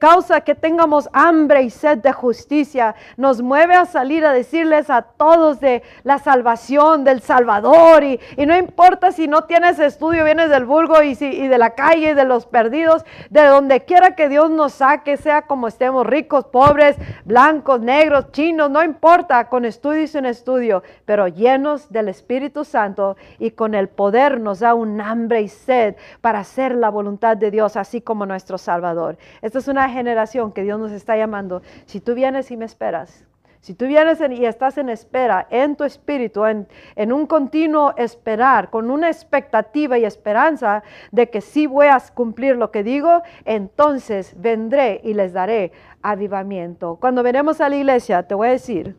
causa 0.00 0.40
que 0.40 0.54
tengamos 0.54 1.08
hambre 1.12 1.62
y 1.62 1.70
sed 1.70 1.98
de 1.98 2.12
justicia. 2.12 2.94
Nos 3.16 3.42
mueve 3.42 3.74
a 3.74 3.84
salir 3.84 4.24
a 4.24 4.32
decirles 4.32 4.90
a 4.90 5.02
todos 5.02 5.60
de 5.60 5.82
la 6.02 6.18
salvación, 6.18 7.04
del 7.04 7.20
Salvador. 7.20 8.02
Y, 8.02 8.18
y 8.36 8.46
no 8.46 8.56
importa 8.56 9.12
si 9.12 9.28
no 9.28 9.44
tienes 9.44 9.78
estudio, 9.78 10.24
vienes 10.24 10.48
del 10.48 10.64
vulgo 10.64 11.02
y, 11.02 11.14
si, 11.14 11.46
de 11.46 11.58
la 11.58 11.74
calle, 11.74 12.14
de 12.14 12.24
los 12.24 12.46
perdidos, 12.46 13.04
de 13.28 13.44
donde 13.44 13.84
quiera 13.84 14.14
que 14.14 14.28
Dios 14.28 14.50
nos 14.50 14.72
saque, 14.72 15.16
sea 15.16 15.42
como 15.42 15.68
estemos, 15.68 16.06
ricos, 16.06 16.46
pobres, 16.46 16.96
blancos, 17.24 17.80
negros, 17.80 18.32
chinos, 18.32 18.70
no 18.70 18.82
importa, 18.82 19.48
con 19.48 19.64
estudio 19.64 20.02
y 20.02 20.08
sin 20.08 20.24
estudio, 20.24 20.82
pero 21.10 21.26
llenos 21.26 21.90
del 21.90 22.08
Espíritu 22.08 22.64
Santo 22.64 23.16
y 23.40 23.50
con 23.50 23.74
el 23.74 23.88
poder 23.88 24.38
nos 24.38 24.60
da 24.60 24.74
un 24.74 25.00
hambre 25.00 25.42
y 25.42 25.48
sed 25.48 25.96
para 26.20 26.38
hacer 26.38 26.72
la 26.72 26.88
voluntad 26.88 27.36
de 27.36 27.50
Dios, 27.50 27.76
así 27.76 28.00
como 28.00 28.26
nuestro 28.26 28.58
Salvador. 28.58 29.18
Esta 29.42 29.58
es 29.58 29.66
una 29.66 29.88
generación 29.88 30.52
que 30.52 30.62
Dios 30.62 30.78
nos 30.78 30.92
está 30.92 31.16
llamando. 31.16 31.62
Si 31.86 32.00
tú 32.00 32.14
vienes 32.14 32.52
y 32.52 32.56
me 32.56 32.64
esperas, 32.64 33.26
si 33.60 33.74
tú 33.74 33.88
vienes 33.88 34.20
y 34.20 34.44
estás 34.44 34.78
en 34.78 34.88
espera, 34.88 35.48
en 35.50 35.74
tu 35.74 35.82
espíritu, 35.82 36.44
en, 36.44 37.12
un 37.12 37.26
continuo 37.26 37.92
esperar, 37.96 38.70
con 38.70 38.88
una 38.88 39.08
expectativa 39.08 39.98
y 39.98 40.04
esperanza 40.04 40.84
de 41.10 41.28
que 41.28 41.40
sí 41.40 41.66
voy 41.66 41.88
a 41.88 42.00
cumplir 42.14 42.54
lo 42.54 42.70
que 42.70 42.84
digo, 42.84 43.24
entonces 43.44 44.32
vendré 44.40 45.00
y 45.02 45.14
les 45.14 45.32
daré 45.32 45.72
avivamiento. 46.02 46.98
Cuando 47.00 47.24
venemos 47.24 47.60
a 47.60 47.68
la 47.68 47.74
iglesia, 47.74 48.22
te 48.22 48.36
voy 48.36 48.46
a 48.46 48.52
decir, 48.52 48.94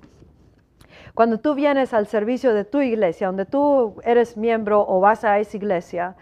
cuando 1.14 1.40
tú 1.40 1.56
vienes 1.56 1.94
al 1.94 2.08
servicio 2.08 2.54
de 2.54 2.66
tu 2.66 2.82
iglesia, 2.82 3.28
donde 3.28 3.46
tú 3.46 3.96
eres 4.04 4.38
miembro 4.38 4.86
o 4.88 5.00
vas 5.00 5.24
a 5.24 5.40
esa 5.40 5.58
iglesia, 5.58 6.16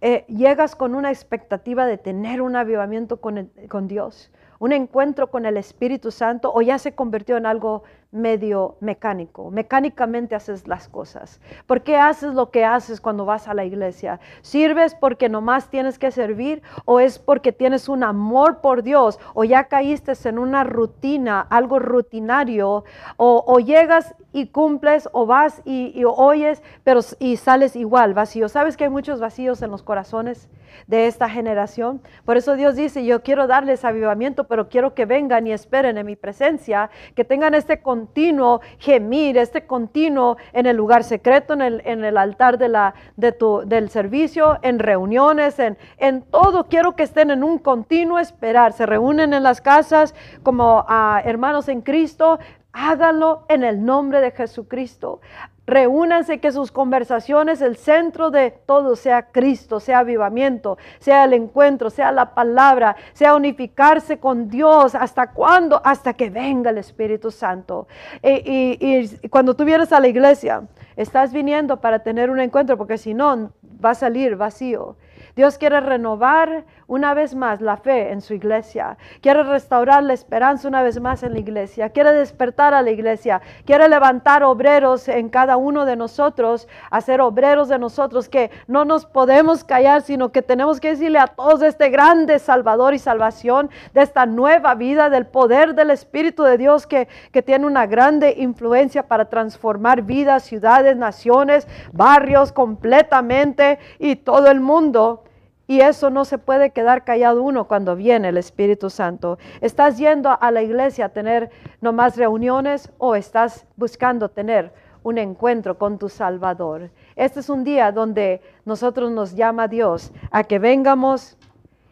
eh, 0.00 0.24
llegas 0.28 0.76
con 0.76 0.94
una 0.94 1.10
expectativa 1.10 1.86
de 1.86 1.98
tener 1.98 2.42
un 2.42 2.56
avivamiento 2.56 3.20
con, 3.20 3.50
con 3.68 3.88
Dios 3.88 4.30
un 4.58 4.72
encuentro 4.72 5.30
con 5.30 5.46
el 5.46 5.56
Espíritu 5.56 6.10
Santo 6.10 6.52
o 6.52 6.62
ya 6.62 6.78
se 6.78 6.94
convirtió 6.94 7.36
en 7.36 7.46
algo 7.46 7.82
medio 8.16 8.76
mecánico. 8.80 9.50
Mecánicamente 9.50 10.34
haces 10.34 10.66
las 10.66 10.88
cosas. 10.88 11.40
¿Por 11.66 11.82
qué 11.82 11.96
haces 11.96 12.34
lo 12.34 12.50
que 12.50 12.64
haces 12.64 13.00
cuando 13.00 13.24
vas 13.24 13.48
a 13.48 13.54
la 13.54 13.64
iglesia? 13.64 14.20
¿Sirves 14.42 14.94
porque 14.94 15.28
nomás 15.28 15.68
tienes 15.68 15.98
que 15.98 16.10
servir 16.10 16.62
o 16.84 17.00
es 17.00 17.18
porque 17.18 17.52
tienes 17.52 17.88
un 17.88 18.02
amor 18.02 18.60
por 18.60 18.82
Dios 18.82 19.18
o 19.34 19.44
ya 19.44 19.64
caíste 19.64 20.06
en 20.24 20.38
una 20.38 20.64
rutina, 20.64 21.40
algo 21.50 21.78
rutinario 21.78 22.84
o, 23.16 23.58
llegas 23.58 24.14
y 24.32 24.48
cumples 24.48 25.08
o 25.12 25.26
vas 25.26 25.62
y, 25.64 25.92
y 25.98 26.04
oyes 26.04 26.62
pero 26.84 27.00
y 27.18 27.36
sales 27.36 27.76
igual 27.76 28.14
vacío? 28.14 28.48
¿Sabes 28.48 28.76
que 28.76 28.84
hay 28.84 28.90
muchos 28.90 29.20
vacíos 29.20 29.62
en 29.62 29.70
los 29.70 29.82
corazones? 29.82 30.48
de 30.86 31.06
esta 31.06 31.28
generación. 31.28 32.00
Por 32.24 32.36
eso 32.36 32.54
Dios 32.54 32.76
dice, 32.76 33.04
yo 33.04 33.22
quiero 33.22 33.46
darles 33.46 33.84
avivamiento, 33.84 34.44
pero 34.44 34.68
quiero 34.68 34.94
que 34.94 35.06
vengan 35.06 35.46
y 35.46 35.52
esperen 35.52 35.98
en 35.98 36.06
mi 36.06 36.16
presencia, 36.16 36.90
que 37.14 37.24
tengan 37.24 37.54
este 37.54 37.80
continuo 38.06 38.60
gemir, 38.78 39.36
este 39.36 39.66
continuo 39.66 40.36
en 40.52 40.66
el 40.66 40.76
lugar 40.76 41.02
secreto, 41.02 41.54
en 41.54 41.60
el, 41.60 41.82
en 41.84 42.04
el 42.04 42.16
altar 42.16 42.56
de 42.56 42.68
la, 42.68 42.94
de 43.16 43.32
tu, 43.32 43.62
del 43.66 43.90
servicio, 43.90 44.58
en 44.62 44.78
reuniones, 44.78 45.58
en, 45.58 45.76
en 45.98 46.22
todo. 46.22 46.68
Quiero 46.68 46.94
que 46.94 47.02
estén 47.02 47.32
en 47.32 47.42
un 47.42 47.58
continuo 47.58 48.20
esperar. 48.20 48.72
Se 48.72 48.86
reúnen 48.86 49.34
en 49.34 49.42
las 49.42 49.60
casas 49.60 50.14
como 50.44 50.84
a 50.86 51.20
hermanos 51.24 51.68
en 51.68 51.80
Cristo, 51.82 52.38
háganlo 52.72 53.44
en 53.48 53.64
el 53.64 53.84
nombre 53.84 54.20
de 54.20 54.30
Jesucristo. 54.30 55.20
Reúnanse 55.66 56.38
que 56.38 56.52
sus 56.52 56.70
conversaciones, 56.70 57.60
el 57.60 57.76
centro 57.76 58.30
de 58.30 58.52
todo 58.52 58.94
sea 58.94 59.32
Cristo, 59.32 59.80
sea 59.80 59.98
avivamiento, 60.00 60.78
sea 61.00 61.24
el 61.24 61.32
encuentro, 61.32 61.90
sea 61.90 62.12
la 62.12 62.34
palabra, 62.34 62.96
sea 63.12 63.34
unificarse 63.34 64.18
con 64.18 64.48
Dios. 64.48 64.94
¿Hasta 64.94 65.32
cuándo? 65.32 65.80
Hasta 65.84 66.14
que 66.14 66.30
venga 66.30 66.70
el 66.70 66.78
Espíritu 66.78 67.30
Santo. 67.30 67.88
Y, 68.22 68.78
y 68.80 69.28
cuando 69.28 69.54
tú 69.54 69.64
vienes 69.64 69.92
a 69.92 70.00
la 70.00 70.08
iglesia, 70.08 70.62
estás 70.96 71.32
viniendo 71.32 71.80
para 71.80 71.98
tener 72.00 72.30
un 72.30 72.40
encuentro, 72.40 72.76
porque 72.76 72.98
si 72.98 73.12
no, 73.12 73.50
va 73.84 73.90
a 73.90 73.94
salir 73.94 74.36
vacío. 74.36 74.96
Dios 75.36 75.58
quiere 75.58 75.80
renovar 75.80 76.64
una 76.86 77.12
vez 77.12 77.34
más 77.34 77.60
la 77.60 77.76
fe 77.76 78.10
en 78.10 78.22
su 78.22 78.32
iglesia. 78.32 78.96
Quiere 79.20 79.42
restaurar 79.42 80.02
la 80.02 80.14
esperanza 80.14 80.66
una 80.66 80.82
vez 80.82 80.98
más 80.98 81.22
en 81.22 81.34
la 81.34 81.38
iglesia. 81.38 81.90
Quiere 81.90 82.14
despertar 82.14 82.72
a 82.72 82.80
la 82.80 82.90
iglesia. 82.90 83.42
Quiere 83.66 83.86
levantar 83.86 84.42
obreros 84.42 85.08
en 85.08 85.28
cada 85.28 85.58
uno 85.58 85.84
de 85.84 85.94
nosotros, 85.94 86.68
hacer 86.90 87.20
obreros 87.20 87.68
de 87.68 87.78
nosotros 87.78 88.30
que 88.30 88.50
no 88.66 88.86
nos 88.86 89.04
podemos 89.04 89.62
callar, 89.62 90.00
sino 90.00 90.32
que 90.32 90.40
tenemos 90.40 90.80
que 90.80 90.88
decirle 90.88 91.18
a 91.18 91.26
todos 91.26 91.60
de 91.60 91.68
este 91.68 91.90
grande 91.90 92.38
Salvador 92.38 92.94
y 92.94 92.98
salvación, 92.98 93.68
de 93.92 94.00
esta 94.00 94.24
nueva 94.24 94.74
vida, 94.74 95.10
del 95.10 95.26
poder 95.26 95.74
del 95.74 95.90
Espíritu 95.90 96.44
de 96.44 96.56
Dios 96.56 96.86
que, 96.86 97.08
que 97.30 97.42
tiene 97.42 97.66
una 97.66 97.86
grande 97.86 98.36
influencia 98.38 99.06
para 99.06 99.26
transformar 99.26 100.00
vidas, 100.00 100.44
ciudades, 100.44 100.96
naciones, 100.96 101.68
barrios 101.92 102.52
completamente 102.52 103.78
y 103.98 104.16
todo 104.16 104.50
el 104.50 104.60
mundo. 104.60 105.24
Y 105.68 105.80
eso 105.80 106.10
no 106.10 106.24
se 106.24 106.38
puede 106.38 106.70
quedar 106.70 107.04
callado 107.04 107.42
uno 107.42 107.66
cuando 107.66 107.96
viene 107.96 108.28
el 108.28 108.36
Espíritu 108.36 108.88
Santo. 108.88 109.38
¿Estás 109.60 109.98
yendo 109.98 110.36
a 110.40 110.50
la 110.52 110.62
iglesia 110.62 111.06
a 111.06 111.08
tener 111.08 111.50
nomás 111.80 112.16
reuniones 112.16 112.92
o 112.98 113.16
estás 113.16 113.66
buscando 113.76 114.28
tener 114.28 114.72
un 115.02 115.18
encuentro 115.18 115.76
con 115.76 115.98
tu 115.98 116.08
Salvador? 116.08 116.90
Este 117.16 117.40
es 117.40 117.48
un 117.48 117.64
día 117.64 117.90
donde 117.90 118.42
nosotros 118.64 119.10
nos 119.10 119.34
llama 119.34 119.66
Dios 119.66 120.12
a 120.30 120.44
que 120.44 120.60
vengamos 120.60 121.36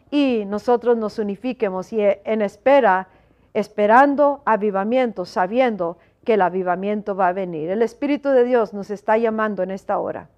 y 0.09 0.45
nosotros 0.45 0.95
nos 0.95 1.19
unifiquemos 1.19 1.91
y 1.91 1.99
en 2.01 2.41
espera, 2.41 3.09
esperando 3.53 4.41
avivamiento, 4.45 5.25
sabiendo 5.25 5.97
que 6.23 6.35
el 6.35 6.41
avivamiento 6.41 7.13
va 7.13 7.27
a 7.27 7.33
venir. 7.33 7.69
El 7.69 7.81
Espíritu 7.81 8.29
de 8.29 8.45
Dios 8.45 8.73
nos 8.73 8.89
está 8.89 9.17
llamando 9.17 9.63
en 9.63 9.71
esta 9.71 9.97
hora 9.97 10.29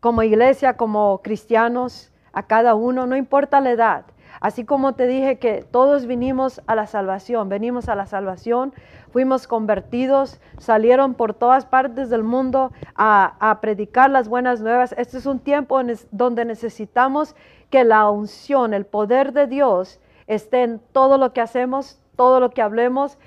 como 0.00 0.22
iglesia, 0.22 0.76
como 0.76 1.20
cristianos, 1.22 2.09
a 2.32 2.42
cada 2.44 2.74
uno, 2.74 3.06
no 3.06 3.16
importa 3.16 3.60
la 3.60 3.70
edad. 3.70 4.04
Así 4.40 4.64
como 4.64 4.94
te 4.94 5.06
dije 5.06 5.38
que 5.38 5.66
todos 5.70 6.06
vinimos 6.06 6.62
a 6.66 6.74
la 6.74 6.86
salvación, 6.86 7.48
venimos 7.48 7.88
a 7.88 7.94
la 7.94 8.06
salvación, 8.06 8.72
fuimos 9.10 9.46
convertidos, 9.46 10.40
salieron 10.58 11.14
por 11.14 11.34
todas 11.34 11.66
partes 11.66 12.08
del 12.08 12.22
mundo 12.22 12.72
a, 12.94 13.58
predicar 13.60 14.08
las 14.08 14.28
buenas 14.28 14.60
nuevas. 14.60 14.94
Este 14.96 15.18
es 15.18 15.26
un 15.26 15.40
tiempo 15.40 15.80
donde 16.10 16.44
necesitamos 16.44 17.34
que 17.70 17.84
la 17.84 18.08
unción, 18.08 18.72
el 18.72 18.86
poder 18.86 19.32
de 19.32 19.46
Dios 19.46 20.00
esté 20.26 20.62
en 20.62 20.80
todo 20.92 21.18
lo 21.18 21.32
que 21.32 21.40
hacemos, 21.40 22.00
todo 22.16 22.40
lo 22.40 22.50
que 22.50 22.62
hablemos 22.62 23.18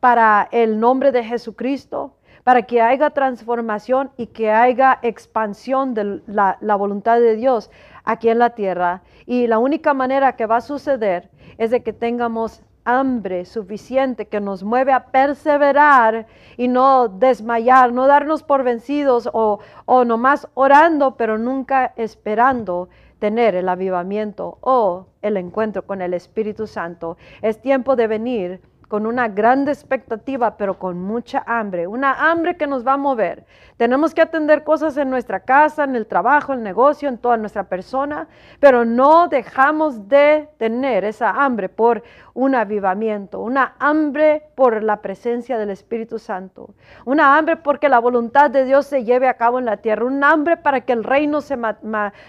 para 0.00 0.48
el 0.50 0.80
nombre 0.80 1.12
de 1.12 1.24
Jesucristo, 1.24 2.14
para 2.44 2.62
que 2.62 2.82
haya 2.82 3.10
transformación 3.10 4.10
y 4.16 4.26
que 4.26 4.50
haya 4.50 4.98
expansión 5.02 5.94
de 5.94 6.20
la, 6.26 6.76
voluntad 6.76 7.20
de 7.20 7.36
Dios 7.36 7.70
aquí 8.04 8.28
en 8.28 8.38
la 8.38 8.50
tierra. 8.50 9.02
Y 9.26 9.46
la 9.46 9.58
única 9.58 9.94
manera 9.94 10.36
que 10.36 10.46
va 10.46 10.56
a 10.56 10.60
suceder 10.60 11.30
es 11.58 11.70
de 11.70 11.82
que 11.82 11.92
tengamos 11.92 12.62
hambre 12.84 13.44
suficiente 13.44 14.26
que 14.26 14.40
nos 14.40 14.64
mueve 14.64 14.92
a 14.92 15.06
perseverar 15.06 16.26
y 16.56 16.68
no 16.68 17.08
desmayar, 17.08 17.92
no 17.92 18.06
darnos 18.06 18.42
por 18.42 18.64
vencidos 18.64 19.28
o, 19.32 19.60
o 19.86 20.04
nomás 20.04 20.48
orando, 20.54 21.16
pero 21.16 21.38
nunca 21.38 21.92
esperando 21.96 22.88
tener 23.20 23.54
el 23.54 23.68
avivamiento 23.68 24.58
o 24.62 25.06
el 25.22 25.36
encuentro 25.36 25.86
con 25.86 26.02
el 26.02 26.12
Espíritu 26.12 26.66
Santo. 26.66 27.16
Es 27.40 27.60
tiempo 27.62 27.94
de 27.94 28.08
venir 28.08 28.60
con 28.92 29.06
una 29.06 29.26
gran 29.26 29.66
expectativa, 29.68 30.58
pero 30.58 30.78
con 30.78 31.00
mucha 31.00 31.42
hambre, 31.46 31.86
una 31.86 32.30
hambre 32.30 32.58
que 32.58 32.66
nos 32.66 32.86
va 32.86 32.92
a 32.92 32.96
mover. 32.98 33.46
Tenemos 33.78 34.12
que 34.12 34.20
atender 34.20 34.64
cosas 34.64 34.98
en 34.98 35.08
nuestra 35.08 35.40
casa, 35.40 35.84
en 35.84 35.96
el 35.96 36.06
trabajo, 36.06 36.52
en 36.52 36.58
el 36.58 36.64
negocio, 36.64 37.08
en 37.08 37.16
toda 37.16 37.38
nuestra 37.38 37.64
persona, 37.64 38.28
pero 38.60 38.84
no 38.84 39.28
dejamos 39.28 40.10
de 40.10 40.46
tener 40.58 41.04
esa 41.04 41.30
hambre 41.30 41.70
por 41.70 42.02
un 42.34 42.54
avivamiento, 42.54 43.40
una 43.40 43.74
hambre 43.78 44.42
por 44.54 44.82
la 44.82 45.00
presencia 45.00 45.58
del 45.58 45.70
Espíritu 45.70 46.18
Santo, 46.18 46.74
una 47.04 47.36
hambre 47.36 47.56
porque 47.56 47.88
la 47.88 47.98
voluntad 47.98 48.50
de 48.50 48.64
Dios 48.64 48.86
se 48.86 49.04
lleve 49.04 49.28
a 49.28 49.38
cabo 49.38 49.58
en 49.58 49.64
la 49.64 49.78
tierra, 49.78 50.04
un 50.04 50.22
hambre 50.22 50.56
para 50.56 50.82
que 50.82 50.92
el 50.92 51.04
reino 51.04 51.40
se 51.40 51.58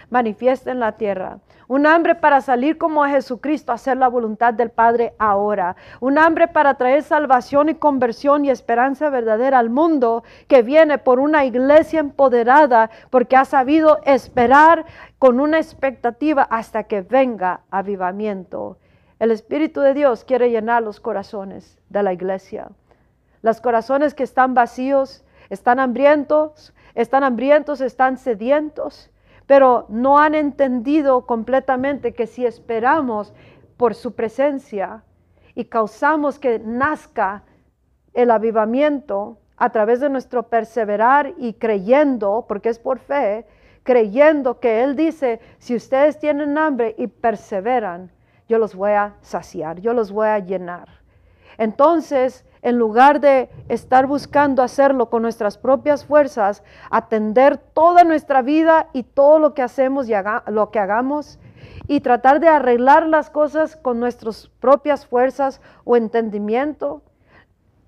manifieste 0.10 0.72
en 0.72 0.80
la 0.80 0.94
tierra, 0.94 1.40
un 1.68 1.88
hambre 1.88 2.16
para 2.16 2.42
salir 2.42 2.78
como 2.78 3.04
a 3.04 3.10
Jesucristo 3.10 3.72
a 3.72 3.76
hacer 3.76 3.98
la 3.98 4.08
voluntad 4.08 4.54
del 4.54 4.70
Padre 4.70 5.14
ahora, 5.20 5.76
un 6.02 6.18
hambre 6.18 6.48
para 6.54 6.76
traer 6.76 7.04
salvación 7.04 7.70
y 7.70 7.76
conversión 7.76 8.46
y 8.46 8.50
esperanza 8.50 9.10
verdadera 9.10 9.60
al 9.60 9.70
mundo 9.70 10.24
que 10.48 10.62
viene 10.62 10.98
por 10.98 11.20
una 11.20 11.44
iglesia 11.44 12.00
empoderada 12.00 12.90
porque 13.10 13.36
ha 13.36 13.46
sabido 13.46 14.00
esperar 14.06 14.86
con 15.20 15.40
una 15.40 15.58
expectativa 15.58 16.44
hasta 16.44 16.84
que 16.84 17.02
venga 17.02 17.62
avivamiento. 17.72 18.78
El 19.20 19.32
Espíritu 19.32 19.82
de 19.82 19.94
Dios 19.94 20.24
quiere 20.24 20.50
llenar 20.50 20.84
los 20.84 21.00
corazones 21.00 21.80
de 21.90 22.04
la 22.04 22.14
iglesia. 22.14 22.70
Los 23.42 23.60
corazones 23.60 24.14
que 24.14 24.24
están 24.24 24.54
vacíos, 24.54 25.26
están 25.50 25.80
hambrientos, 25.80 26.74
están 26.96 27.24
hambrientos, 27.24 27.82
están 27.82 28.18
sedientos, 28.18 29.10
pero 29.48 29.86
no 29.90 30.20
han 30.20 30.36
entendido 30.36 31.26
completamente 31.26 32.14
que 32.14 32.28
si 32.28 32.46
esperamos 32.46 33.34
por 33.78 33.96
su 33.96 34.14
presencia, 34.14 35.04
y 35.56 35.66
causamos 35.66 36.40
que 36.40 36.60
nazca 36.60 37.44
el 38.14 38.32
avivamiento 38.32 39.38
a 39.58 39.70
través 39.70 40.00
de 40.00 40.10
nuestro 40.10 40.44
perseverar 40.44 41.34
y 41.38 41.54
creyendo, 41.54 42.46
porque 42.48 42.70
es 42.70 42.80
por 42.80 43.00
fe, 43.00 43.46
creyendo 43.84 44.60
que 44.60 44.84
Él 44.84 44.96
dice, 44.96 45.40
si 45.60 45.76
ustedes 45.76 46.20
tienen 46.20 46.58
hambre 46.58 46.96
y 46.98 47.08
perseveran, 47.08 48.12
yo 48.48 48.58
los 48.58 48.76
voy 48.76 48.92
a 48.92 49.16
saciar, 49.22 49.80
yo 49.80 49.94
los 49.94 50.12
voy 50.12 50.28
a 50.28 50.40
llenar. 50.40 50.90
Entonces, 51.58 52.46
en 52.62 52.78
lugar 52.78 53.20
de 53.20 53.50
estar 53.68 54.08
buscando 54.08 54.64
hacerlo 54.64 55.10
con 55.10 55.22
nuestras 55.22 55.58
propias 55.58 56.06
fuerzas, 56.06 56.64
atender 56.90 57.58
toda 57.58 58.04
nuestra 58.04 58.42
vida 58.42 58.88
y 58.94 59.04
todo 59.04 59.38
lo 59.38 59.54
que 59.54 59.62
hacemos 59.62 60.10
y 60.10 60.14
lo 60.48 60.72
que 60.72 60.80
hagamos, 60.80 61.40
y 61.88 62.00
tratar 62.00 62.40
de 62.40 62.48
arreglar 62.48 63.08
las 63.08 63.30
cosas 63.30 63.76
con 63.76 64.00
nuestras 64.00 64.48
propias 64.60 65.06
fuerzas 65.06 65.62
o 65.84 65.98
entendimiento, 65.98 67.04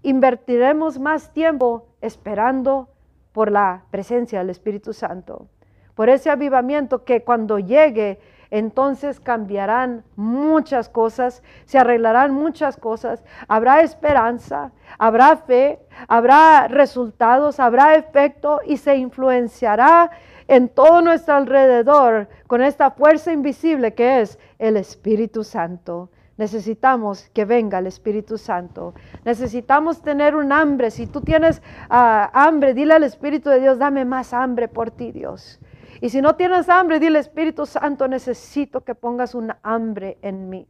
invertiremos 0.01 0.99
más 0.99 1.31
tiempo 1.33 1.87
esperando 2.01 2.89
por 3.31 3.51
la 3.51 3.83
presencia 3.91 4.39
del 4.39 4.49
Espíritu 4.49 4.93
Santo, 4.93 5.47
por 5.95 6.09
ese 6.09 6.29
avivamiento 6.29 7.03
que 7.03 7.23
cuando 7.23 7.59
llegue, 7.59 8.19
entonces 8.51 9.19
cambiarán 9.19 10.03
muchas 10.15 10.87
cosas, 10.87 11.41
se 11.65 11.77
arreglarán 11.77 12.33
muchas 12.33 12.77
cosas, 12.77 13.23
habrá 13.47 13.81
esperanza, 13.81 14.71
habrá 14.97 15.35
fe, 15.37 15.79
habrá 16.07 16.67
resultados, 16.67 17.59
habrá 17.59 17.95
efecto 17.95 18.59
y 18.65 18.77
se 18.77 18.95
influenciará 18.95 20.11
en 20.47 20.69
todo 20.69 21.01
nuestro 21.01 21.35
alrededor 21.35 22.27
con 22.47 22.61
esta 22.61 22.91
fuerza 22.91 23.31
invisible 23.31 23.93
que 23.93 24.21
es 24.21 24.39
el 24.59 24.77
Espíritu 24.77 25.43
Santo. 25.43 26.09
necesitamos 26.37 27.29
que 27.33 27.45
venga 27.45 27.79
el 27.79 27.87
Espíritu 27.87 28.37
Santo. 28.37 28.93
Necesitamos 29.23 30.01
tener 30.01 30.35
un 30.35 30.51
hambre. 30.51 30.91
Si 30.91 31.07
tú 31.07 31.21
tienes 31.21 31.61
ah, 31.89 32.29
hambre, 32.33 32.73
dile 32.73 32.93
al 32.93 33.03
Espíritu 33.03 33.49
de 33.49 33.61
Dios, 33.61 33.79
dame 33.79 34.03
más 34.03 34.33
hambre 34.33 34.67
por 34.67 34.91
ti, 34.91 35.13
Dios. 35.13 35.59
Y 36.01 36.09
si 36.09 36.21
no 36.21 36.35
tienes 36.35 36.67
hambre, 36.67 36.99
dile 36.99 37.19
Espíritu 37.19 37.65
Santo, 37.65 38.07
necesito 38.07 38.81
que 38.81 38.95
pongas 38.95 39.33
un 39.33 39.53
hambre 39.63 40.17
en 40.21 40.49
mí. 40.49 40.67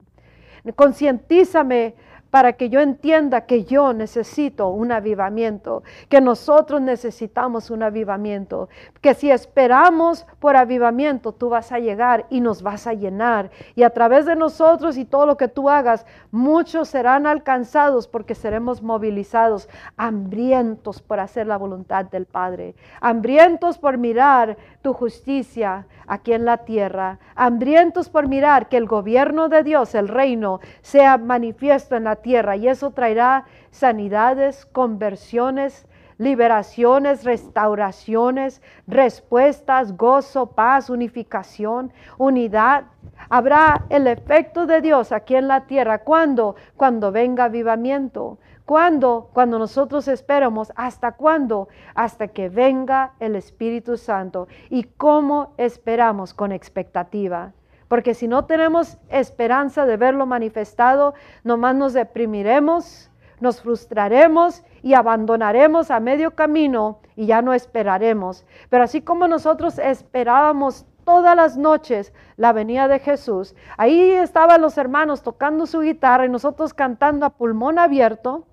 Concientízame 0.75 1.95
para 2.35 2.51
que 2.51 2.67
yo 2.67 2.81
entienda 2.81 3.45
que 3.45 3.63
yo 3.63 3.93
necesito 3.93 4.67
un 4.67 4.91
avivamiento, 4.91 5.83
que 6.09 6.19
nosotros 6.19 6.81
necesitamos 6.81 7.69
un 7.69 7.81
avivamiento, 7.81 8.67
que 8.99 9.13
si 9.13 9.31
esperamos 9.31 10.27
por 10.41 10.57
avivamiento, 10.57 11.31
tú 11.31 11.47
vas 11.47 11.71
a 11.71 11.79
llegar 11.79 12.25
y 12.29 12.41
nos 12.41 12.61
vas 12.61 12.87
a 12.87 12.93
llenar. 12.93 13.51
Y 13.73 13.83
a 13.83 13.89
través 13.91 14.25
de 14.25 14.35
nosotros 14.35 14.97
y 14.97 15.05
todo 15.05 15.25
lo 15.25 15.37
que 15.37 15.47
tú 15.47 15.69
hagas, 15.69 16.05
muchos 16.29 16.89
serán 16.89 17.25
alcanzados 17.25 18.05
porque 18.05 18.35
seremos 18.35 18.81
movilizados, 18.81 19.69
hambrientos 19.95 21.01
por 21.01 21.21
hacer 21.21 21.47
la 21.47 21.55
voluntad 21.55 22.03
del 22.03 22.25
Padre, 22.25 22.75
hambrientos 22.99 23.77
por 23.77 23.97
mirar 23.97 24.57
tu 24.81 24.91
justicia 24.91 25.87
aquí 26.07 26.33
en 26.33 26.45
la 26.45 26.57
tierra, 26.57 27.19
hambrientos 27.35 28.09
por 28.09 28.27
mirar 28.27 28.69
que 28.69 28.77
el 28.77 28.85
gobierno 28.85 29.49
de 29.49 29.63
Dios, 29.63 29.95
el 29.95 30.07
reino, 30.07 30.59
sea 30.81 31.17
manifiesto 31.17 31.95
en 31.95 32.05
la 32.05 32.17
tierra 32.17 32.55
y 32.55 32.67
eso 32.67 32.91
traerá 32.91 33.45
sanidades, 33.71 34.65
conversiones, 34.65 35.87
liberaciones, 36.17 37.23
restauraciones, 37.23 38.61
respuestas, 38.87 39.97
gozo, 39.97 40.47
paz, 40.47 40.89
unificación, 40.89 41.91
unidad. 42.17 42.85
Habrá 43.29 43.85
el 43.89 44.07
efecto 44.07 44.65
de 44.65 44.81
Dios 44.81 45.11
aquí 45.11 45.35
en 45.35 45.47
la 45.47 45.65
tierra. 45.65 45.99
¿Cuándo? 45.99 46.55
Cuando 46.77 47.11
venga 47.11 47.45
avivamiento. 47.45 48.37
¿Cuándo? 48.65 49.29
Cuando 49.31 49.59
nosotros 49.59 50.07
esperamos. 50.07 50.73
¿Hasta 50.75 51.11
cuándo? 51.11 51.67
Hasta 51.93 52.29
que 52.29 52.49
venga 52.49 53.13
el 53.19 53.35
Espíritu 53.35 53.95
Santo. 53.95 54.47
¿Y 54.71 54.85
cómo 54.85 55.53
esperamos? 55.57 56.33
Con 56.33 56.51
expectativa. 56.51 57.53
Porque 57.87 58.15
si 58.15 58.27
no 58.27 58.45
tenemos 58.45 58.97
esperanza 59.09 59.85
de 59.85 59.97
verlo 59.97 60.25
manifestado, 60.25 61.13
nomás 61.43 61.75
nos 61.75 61.93
deprimiremos, 61.93 63.11
nos 63.39 63.61
frustraremos 63.61 64.63
y 64.81 64.95
abandonaremos 64.95 65.91
a 65.91 65.99
medio 65.99 66.31
camino 66.31 66.97
y 67.15 67.27
ya 67.27 67.43
no 67.43 67.53
esperaremos. 67.53 68.47
Pero 68.71 68.83
así 68.83 69.01
como 69.01 69.27
nosotros 69.27 69.77
esperábamos 69.77 70.87
todas 71.03 71.35
las 71.35 71.55
noches 71.55 72.13
la 72.35 72.51
venida 72.51 72.87
de 72.87 72.97
Jesús, 72.97 73.55
ahí 73.77 74.09
estaban 74.09 74.59
los 74.59 74.79
hermanos 74.79 75.21
tocando 75.21 75.67
su 75.67 75.81
guitarra 75.81 76.25
y 76.25 76.29
nosotros 76.29 76.73
cantando 76.73 77.27
a 77.27 77.29
pulmón 77.29 77.77
abierto 77.77 78.47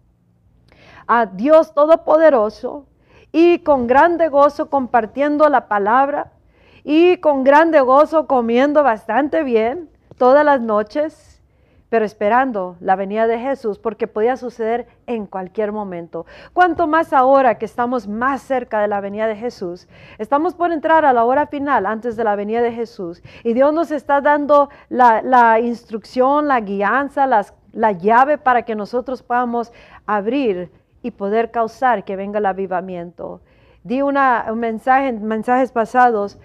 a 1.13 1.27
Dios 1.27 1.75
Todopoderoso 1.75 2.87
y 3.33 3.59
con 3.59 3.87
grande 3.87 4.29
gozo 4.29 4.71
compartiendo 4.71 5.47
la 5.51 5.69
palabra 5.69 6.33
y 6.85 7.19
con 7.19 7.45
grande 7.45 7.83
gozo 7.83 8.27
comiendo 8.27 8.83
bastante 8.83 9.43
bien 9.43 9.91
todas 10.17 10.43
las 10.43 10.63
noches, 10.63 11.43
pero 11.91 12.07
esperando 12.07 12.77
la 12.81 12.97
venida 12.97 13.27
de 13.27 13.39
Jesús 13.39 13.79
porque 13.79 14.07
podía 14.07 14.39
suceder 14.39 14.87
en 15.07 15.27
cualquier 15.27 15.71
momento. 15.71 16.25
Cuanto 16.55 16.87
más 16.87 17.13
ahora 17.13 17.59
que 17.59 17.67
estamos 17.67 18.09
más 18.09 18.41
cerca 18.41 18.81
de 18.81 18.89
la 18.89 19.03
venida 19.03 19.27
de 19.27 19.37
Jesús, 19.37 19.89
estamos 20.17 20.55
por 20.55 20.73
entrar 20.73 21.05
a 21.05 21.13
la 21.13 21.25
hora 21.25 21.47
final 21.47 21.85
antes 21.85 22.17
de 22.17 22.25
la 22.25 22.37
venida 22.37 22.63
de 22.63 22.73
Jesús 22.73 23.23
y 23.45 23.53
Dios 23.53 23.75
nos 23.75 23.91
está 23.91 24.23
dando 24.23 24.71
la, 24.89 25.61
instrucción, 25.61 26.49
la 26.49 26.61
guianza, 26.61 27.27
la 27.27 27.93
llave 27.93 28.39
para 28.39 28.63
que 28.63 28.75
nosotros 28.75 29.23
podamos 29.23 29.75
abrir 30.07 30.71
y 31.03 31.11
poder 31.11 31.51
causar 31.51 32.05
que 32.05 32.17
venga 32.17 32.39
el 32.39 32.47
avivamiento. 32.47 33.41
Di 33.85 34.03
una, 34.03 34.47
un 34.51 34.61
mensaje 34.61 35.09
en 35.09 35.25
mensajes 35.25 35.73
pasados, 35.73 36.39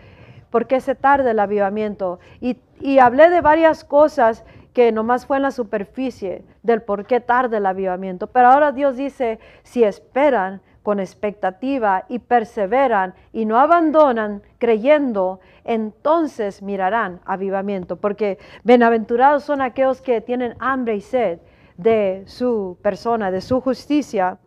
¿por 0.50 0.68
qué 0.68 0.82
se 0.82 0.96
tarda 0.96 1.32
el 1.32 1.40
avivamiento? 1.40 2.20
Y, 2.42 2.58
y 2.80 3.00
hablé 3.00 3.30
de 3.30 3.42
varias 3.42 3.84
cosas 3.84 4.44
que 4.74 4.92
nomás 4.92 5.26
fue 5.26 5.38
en 5.38 5.44
la 5.44 5.52
superficie 5.52 6.44
del 6.62 6.82
por 6.82 7.06
qué 7.06 7.20
tarda 7.20 7.58
el 7.58 7.66
avivamiento. 7.66 8.28
Pero 8.28 8.50
ahora 8.50 8.72
Dios 8.72 8.96
dice, 8.96 9.40
si 9.64 9.84
esperan 9.84 10.62
con 10.84 11.00
expectativa 11.00 12.06
y 12.08 12.20
perseveran 12.20 13.14
y 13.34 13.46
no 13.46 13.60
abandonan 13.60 14.42
creyendo, 14.58 15.42
entonces 15.66 16.62
mirarán 16.62 17.20
avivamiento. 17.26 17.98
Porque 17.98 18.38
bienaventurados 18.64 19.44
son 19.44 19.62
aquellos 19.62 20.02
que 20.02 20.22
tienen 20.22 20.56
hambre 20.60 20.96
y 20.96 21.02
sed 21.02 21.40
de 21.76 22.24
su 22.26 22.78
persona, 22.82 23.32
de 23.32 23.42
su 23.42 23.60
justicia, 23.60 24.38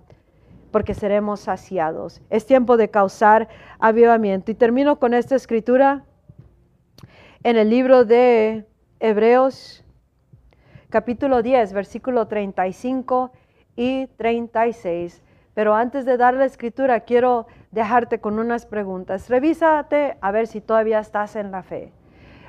porque 0.70 0.94
seremos 0.94 1.40
saciados. 1.40 2.22
Es 2.30 2.46
tiempo 2.46 2.76
de 2.76 2.90
causar 2.90 3.48
avivamiento. 3.78 4.50
Y 4.50 4.54
termino 4.54 4.98
con 4.98 5.14
esta 5.14 5.36
escritura 5.36 6.04
en 7.42 7.56
el 7.56 7.70
libro 7.70 8.04
de 8.04 8.66
Hebreos, 9.00 9.84
capítulo 10.88 11.42
10, 11.42 11.72
versículo 11.72 12.26
35 12.28 13.32
y 13.76 14.06
36. 14.16 15.22
Pero 15.54 15.74
antes 15.74 16.04
de 16.04 16.16
dar 16.16 16.34
la 16.34 16.44
escritura, 16.44 17.00
quiero 17.00 17.46
dejarte 17.70 18.20
con 18.20 18.38
unas 18.38 18.66
preguntas. 18.66 19.28
Revísate 19.28 20.16
a 20.20 20.30
ver 20.30 20.46
si 20.46 20.60
todavía 20.60 21.00
estás 21.00 21.36
en 21.36 21.50
la 21.50 21.62
fe. 21.62 21.92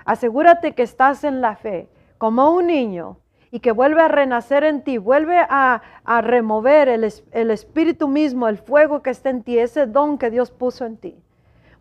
Asegúrate 0.05 0.73
que 0.73 0.83
estás 0.83 1.23
en 1.23 1.41
la 1.41 1.55
fe, 1.55 1.89
como 2.17 2.51
un 2.51 2.67
niño 2.67 3.17
y 3.51 3.59
que 3.59 3.73
vuelve 3.73 4.01
a 4.01 4.07
renacer 4.07 4.63
en 4.63 4.81
ti, 4.81 4.97
vuelve 4.97 5.37
a, 5.37 5.81
remover 6.21 6.87
el, 6.87 7.51
espíritu 7.51 8.07
mismo, 8.07 8.47
el 8.47 8.57
fuego 8.57 9.01
que 9.01 9.09
está 9.09 9.29
en 9.29 9.43
ti, 9.43 9.59
ese 9.59 9.85
don 9.85 10.17
que 10.17 10.31
Dios 10.31 10.51
puso 10.51 10.85
en 10.85 10.97
ti. 10.97 11.21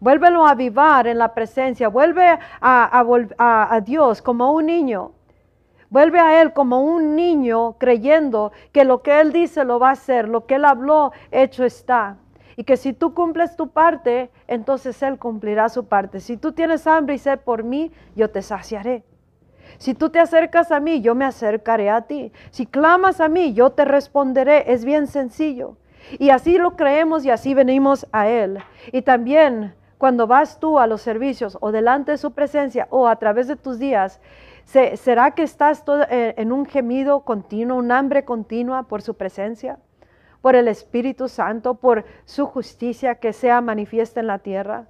Vuélvelo 0.00 0.46
a 0.46 0.50
avivar 0.50 1.06
en 1.06 1.18
la 1.18 1.32
presencia, 1.32 1.88
vuelve 1.88 2.38
a, 2.60 3.70
a 3.70 3.80
Dios 3.80 4.20
como 4.20 4.52
un 4.52 4.66
niño. 4.66 5.12
Vuelve 5.90 6.20
a 6.20 6.40
Él 6.40 6.52
como 6.52 6.82
un 6.82 7.16
niño 7.16 7.76
creyendo 7.78 8.52
que 8.72 8.84
lo 8.84 9.02
que 9.02 9.20
Él 9.20 9.32
dice 9.32 9.64
lo 9.64 9.78
va 9.78 9.90
a 9.90 9.92
hacer, 9.92 10.28
lo 10.28 10.46
que 10.46 10.56
Él 10.56 10.64
habló, 10.64 11.12
hecho 11.30 11.64
está. 11.64 12.16
Y 12.56 12.64
que 12.64 12.76
si 12.76 12.92
tú 12.92 13.14
cumples 13.14 13.56
tu 13.56 13.70
parte, 13.70 14.30
entonces 14.46 15.02
Él 15.02 15.18
cumplirá 15.18 15.68
su 15.68 15.86
parte. 15.86 16.20
Si 16.20 16.36
tú 16.36 16.52
tienes 16.52 16.86
hambre 16.86 17.14
y 17.14 17.18
sed 17.18 17.40
por 17.40 17.64
mí, 17.64 17.90
yo 18.14 18.30
te 18.30 18.42
saciaré. 18.42 19.02
Si 19.78 19.94
tú 19.94 20.10
te 20.10 20.18
acercas 20.18 20.72
a 20.72 20.80
mí, 20.80 21.00
yo 21.00 21.14
me 21.14 21.24
acercaré 21.24 21.90
a 21.90 22.02
ti. 22.02 22.32
Si 22.50 22.66
clamas 22.66 23.20
a 23.20 23.28
mí, 23.28 23.52
yo 23.52 23.70
te 23.70 23.84
responderé. 23.84 24.72
Es 24.72 24.84
bien 24.84 25.06
sencillo. 25.06 25.76
Y 26.18 26.30
así 26.30 26.58
lo 26.58 26.76
creemos 26.76 27.24
y 27.24 27.30
así 27.30 27.54
venimos 27.54 28.06
a 28.12 28.28
Él. 28.28 28.58
Y 28.92 29.02
también 29.02 29.74
cuando 29.98 30.26
vas 30.26 30.58
tú 30.60 30.78
a 30.78 30.86
los 30.86 31.02
servicios 31.02 31.58
o 31.60 31.72
delante 31.72 32.12
de 32.12 32.18
su 32.18 32.32
presencia 32.32 32.88
o 32.90 33.06
a 33.06 33.16
través 33.16 33.48
de 33.48 33.56
tus 33.56 33.78
días, 33.78 34.20
¿será 34.64 35.32
que 35.32 35.42
estás 35.42 35.84
eh, 36.10 36.34
en 36.36 36.52
un 36.52 36.66
gemido 36.66 37.20
continuo, 37.20 37.76
un 37.76 37.92
hambre 37.92 38.24
continua 38.24 38.84
por 38.84 39.02
su 39.02 39.14
presencia? 39.14 39.78
por 40.40 40.56
el 40.56 40.68
Espíritu 40.68 41.28
Santo, 41.28 41.74
por 41.74 42.04
su 42.24 42.46
justicia 42.46 43.16
que 43.16 43.32
sea 43.32 43.60
manifiesta 43.60 44.20
en 44.20 44.26
la 44.26 44.38
tierra, 44.38 44.86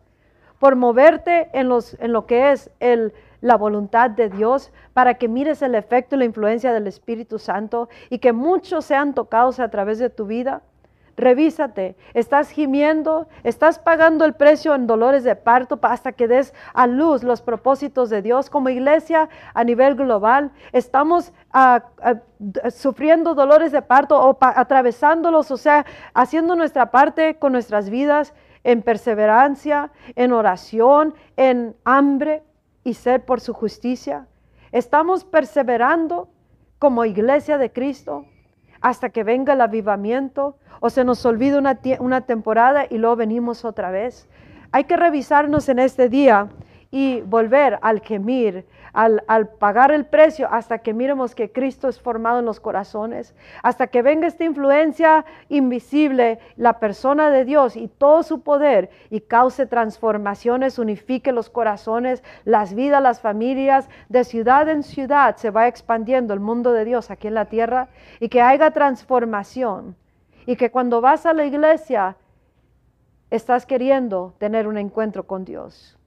por 0.58 0.76
moverte 0.76 1.50
en, 1.52 1.68
los, 1.68 1.94
en 2.00 2.12
lo 2.12 2.26
que 2.26 2.52
es 2.52 2.70
el, 2.80 3.12
la 3.40 3.56
voluntad 3.56 4.10
de 4.10 4.28
Dios, 4.28 4.72
para 4.92 5.14
que 5.14 5.28
mires 5.28 5.62
el 5.62 5.74
efecto 5.74 6.14
y 6.14 6.18
la 6.18 6.24
influencia 6.24 6.72
del 6.72 6.86
Espíritu 6.86 7.38
Santo 7.38 7.88
y 8.08 8.18
que 8.18 8.32
muchos 8.32 8.84
sean 8.84 9.14
tocados 9.14 9.60
a 9.60 9.70
través 9.70 9.98
de 9.98 10.10
tu 10.10 10.26
vida. 10.26 10.62
Revísate, 11.16 11.96
estás 12.14 12.48
gimiendo, 12.48 13.28
estás 13.44 13.78
pagando 13.78 14.24
el 14.24 14.32
precio 14.32 14.74
en 14.74 14.86
dolores 14.86 15.22
de 15.22 15.36
parto 15.36 15.78
hasta 15.82 16.12
que 16.12 16.26
des 16.26 16.54
a 16.72 16.86
luz 16.86 17.22
los 17.22 17.42
propósitos 17.42 18.08
de 18.08 18.22
Dios. 18.22 18.48
Como 18.48 18.70
iglesia 18.70 19.28
a 19.52 19.62
nivel 19.62 19.96
global, 19.96 20.50
estamos 20.72 21.34
ah, 21.52 21.84
ah, 22.00 22.14
sufriendo 22.70 23.34
dolores 23.34 23.70
de 23.70 23.82
parto 23.82 24.18
o 24.18 24.38
atravesándolos, 24.40 25.50
o 25.50 25.58
sea, 25.58 25.84
haciendo 26.14 26.56
nuestra 26.56 26.90
parte 26.90 27.34
con 27.34 27.52
nuestras 27.52 27.90
vidas 27.90 28.32
en 28.64 28.80
perseverancia, 28.80 29.90
en 30.16 30.32
oración, 30.32 31.14
en 31.36 31.76
hambre, 31.84 32.42
y 32.84 32.94
ser 32.94 33.24
por 33.24 33.40
su 33.40 33.52
justicia? 33.52 34.26
¿Estamos 34.72 35.24
perseverando 35.24 36.28
como 36.78 37.04
iglesia 37.04 37.58
de 37.58 37.72
Cristo 37.72 38.26
hasta 38.80 39.10
que 39.10 39.24
venga 39.24 39.52
el 39.52 39.60
avivamiento 39.60 40.56
o 40.80 40.90
se 40.90 41.04
nos 41.04 41.24
olvida 41.26 41.58
una, 41.58 41.78
una 41.98 42.20
temporada 42.22 42.86
y 42.88 42.98
luego 42.98 43.16
venimos 43.16 43.64
otra 43.64 43.90
vez? 43.90 44.28
Hay 44.72 44.84
que 44.84 44.96
revisarnos 44.96 45.68
en 45.68 45.80
este 45.80 46.08
día 46.08 46.48
y 46.90 47.20
volver 47.22 47.78
al 47.82 48.00
gemir, 48.00 48.66
al, 48.92 49.22
al, 49.26 49.48
pagar 49.48 49.92
el 49.92 50.06
precio 50.06 50.48
hasta 50.50 50.78
que 50.78 50.94
miremos 50.94 51.34
que 51.34 51.52
Cristo 51.52 51.88
es 51.88 52.00
formado 52.00 52.38
en 52.40 52.44
los 52.44 52.60
corazones, 52.60 53.34
hasta 53.62 53.86
que 53.86 54.02
venga 54.02 54.26
esta 54.26 54.44
influencia 54.44 55.24
invisible, 55.48 56.38
la 56.56 56.78
persona 56.78 57.30
de 57.30 57.44
Dios 57.44 57.76
y 57.76 57.88
todo 57.88 58.22
su 58.22 58.42
poder 58.42 58.90
y 59.10 59.20
cause 59.20 59.66
transformaciones, 59.66 60.78
unifique 60.78 61.32
los 61.32 61.50
corazones, 61.50 62.22
las 62.44 62.74
vidas, 62.74 63.02
las 63.02 63.20
familias, 63.20 63.88
de 64.08 64.24
ciudad 64.24 64.68
en 64.68 64.82
ciudad 64.82 65.36
se 65.36 65.50
va 65.50 65.68
expandiendo 65.68 66.34
el 66.34 66.40
mundo 66.40 66.72
de 66.72 66.84
Dios 66.84 67.10
aquí 67.10 67.28
en 67.28 67.34
la 67.34 67.46
tierra 67.46 67.88
y 68.18 68.28
que 68.28 68.42
haya 68.42 68.70
transformación 68.70 69.96
y 70.46 70.56
que 70.56 70.70
cuando 70.70 71.00
vas 71.00 71.26
a 71.26 71.32
la 71.32 71.44
iglesia 71.44 72.16
estás 73.30 73.66
queriendo 73.66 74.34
tener 74.38 74.66
un 74.66 74.78
encuentro 74.78 75.26
con 75.26 75.44
Dios. 75.44 75.99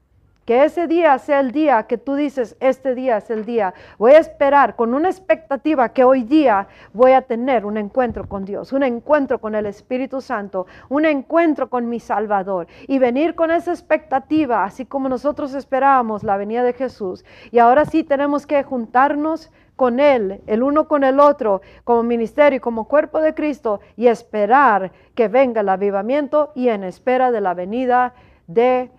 Que 0.46 0.66
ese 0.66 0.88
día 0.88 1.18
sea 1.20 1.40
el 1.40 1.54
día 1.54 1.84
que 1.84 1.98
tú 1.98 2.16
dices, 2.16 2.58
este 2.60 2.96
día 2.96 3.18
es 3.18 3.30
el 3.30 3.46
día. 3.46 3.74
Voy 3.98 4.12
a 4.12 4.20
esperar 4.20 4.76
con 4.76 4.94
una 4.94 5.10
expectativa 5.10 5.94
que 5.94 6.04
hoy 6.04 6.24
día 6.24 6.68
voy 6.92 7.14
a 7.14 7.22
tener 7.22 7.66
un 7.66 7.78
encuentro 7.78 8.28
con 8.28 8.44
Dios, 8.44 8.74
un 8.74 8.84
encuentro 8.84 9.40
con 9.40 9.56
el 9.56 9.66
Espíritu 9.66 10.20
Santo, 10.20 10.68
un 10.90 11.06
encuentro 11.06 11.70
con 11.70 11.88
mi 11.88 12.02
Salvador. 12.02 12.68
Y 12.88 13.00
venir 13.00 13.36
con 13.36 13.52
esa 13.52 13.72
expectativa, 13.72 14.66
así 14.66 14.86
como 14.86 15.08
nosotros 15.08 15.54
esperábamos 15.54 16.24
la 16.24 16.36
venida 16.36 16.64
de 16.64 16.74
Jesús. 16.74 17.24
Y 17.52 17.60
ahora 17.60 17.86
sí 17.86 18.04
tenemos 18.04 18.46
que 18.46 18.64
juntarnos 18.64 19.50
con 19.78 20.02
Él, 20.02 20.42
el 20.46 20.62
uno 20.62 20.90
con 20.90 21.06
el 21.06 21.22
otro, 21.22 21.62
como 21.86 22.04
ministerio 22.04 22.58
y 22.58 22.60
como 22.60 22.88
cuerpo 22.90 23.22
de 23.22 23.34
Cristo, 23.34 23.80
y 23.96 24.08
esperar 24.08 24.92
que 25.16 25.30
venga 25.30 25.62
el 25.62 25.70
avivamiento 25.70 26.52
y 26.54 26.68
en 26.68 26.84
espera 26.84 27.32
de 27.32 27.42
la 27.42 27.54
venida 27.54 28.14
de 28.14 28.33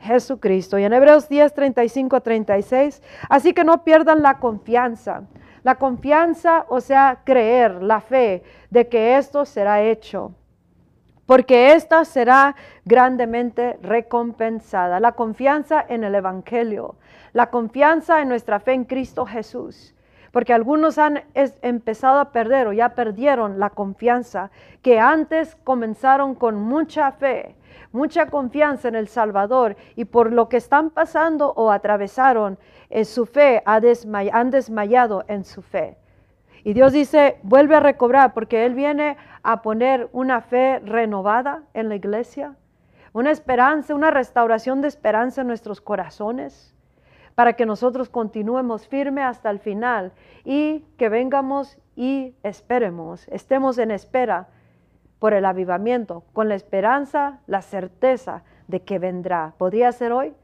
Jesucristo. 0.00 0.78
Y 0.78 0.84
en 0.84 0.92
Hebreos 0.92 1.28
10, 1.28 1.52
35 1.54 2.16
a 2.16 2.20
36, 2.20 3.02
así 3.28 3.52
que 3.52 3.64
no 3.64 3.84
pierdan 3.84 4.22
la 4.22 4.38
confianza. 4.38 5.22
La 5.62 5.76
confianza, 5.76 6.66
o 6.68 6.80
sea, 6.80 7.20
creer, 7.24 7.82
la 7.82 8.00
fe 8.00 8.42
de 8.70 8.88
que 8.88 9.16
esto 9.16 9.44
será 9.44 9.82
hecho. 9.82 10.32
Porque 11.26 11.72
esta 11.72 12.04
será 12.04 12.54
grandemente 12.84 13.78
recompensada. 13.80 15.00
La 15.00 15.12
confianza 15.12 15.84
en 15.88 16.04
el 16.04 16.14
Evangelio, 16.14 16.96
la 17.32 17.50
confianza 17.50 18.20
en 18.20 18.28
nuestra 18.28 18.60
fe 18.60 18.72
en 18.72 18.84
Cristo 18.84 19.24
Jesús 19.24 19.94
porque 20.34 20.52
algunos 20.52 20.98
han 20.98 21.22
empezado 21.62 22.18
a 22.18 22.32
perder 22.32 22.66
o 22.66 22.72
ya 22.72 22.96
perdieron 22.96 23.60
la 23.60 23.70
confianza 23.70 24.50
que 24.82 24.98
antes 24.98 25.54
comenzaron 25.62 26.34
con 26.34 26.56
mucha 26.56 27.12
fe, 27.12 27.54
mucha 27.92 28.26
confianza 28.26 28.88
en 28.88 28.96
el 28.96 29.06
Salvador 29.06 29.76
y 29.94 30.06
por 30.06 30.32
lo 30.32 30.48
que 30.48 30.56
están 30.56 30.90
pasando 30.90 31.52
o 31.52 31.70
atravesaron 31.70 32.58
eh, 32.90 33.04
su 33.04 33.26
fe, 33.26 33.62
han 33.64 34.50
desmayado 34.50 35.24
en 35.28 35.44
su 35.44 35.62
fe. 35.62 35.98
Y 36.64 36.72
Dios 36.72 36.92
dice, 36.92 37.38
vuelve 37.44 37.76
a 37.76 37.80
recobrar 37.80 38.34
porque 38.34 38.66
Él 38.66 38.74
viene 38.74 39.16
a 39.44 39.62
poner 39.62 40.08
una 40.10 40.40
fe 40.40 40.80
renovada 40.80 41.62
en 41.74 41.88
la 41.88 41.94
iglesia, 41.94 42.56
una 43.12 43.30
esperanza, 43.30 43.94
una 43.94 44.10
restauración 44.10 44.80
de 44.80 44.88
esperanza 44.88 45.42
en 45.42 45.46
nuestros 45.46 45.80
corazones 45.80 46.73
para 47.34 47.54
que 47.54 47.66
nosotros 47.66 48.08
continuemos 48.08 48.86
firme 48.86 49.22
hasta 49.22 49.50
el 49.50 49.58
final 49.58 50.12
y 50.44 50.80
que 50.96 51.08
vengamos 51.08 51.78
y 51.96 52.34
esperemos, 52.42 53.26
estemos 53.28 53.78
en 53.78 53.90
espera 53.90 54.48
por 55.18 55.32
el 55.32 55.44
avivamiento, 55.44 56.24
con 56.32 56.48
la 56.48 56.54
esperanza, 56.54 57.40
la 57.46 57.62
certeza 57.62 58.42
de 58.68 58.82
que 58.82 58.98
vendrá. 58.98 59.54
¿Podría 59.58 59.90
ser 59.92 60.12
hoy? 60.12 60.34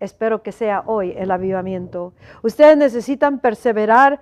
Espero 0.00 0.42
que 0.42 0.52
sea 0.52 0.84
hoy 0.86 1.12
el 1.16 1.30
avivamiento. 1.30 2.12
Ustedes 2.42 2.76
necesitan 2.76 3.40
perseverar 3.40 4.20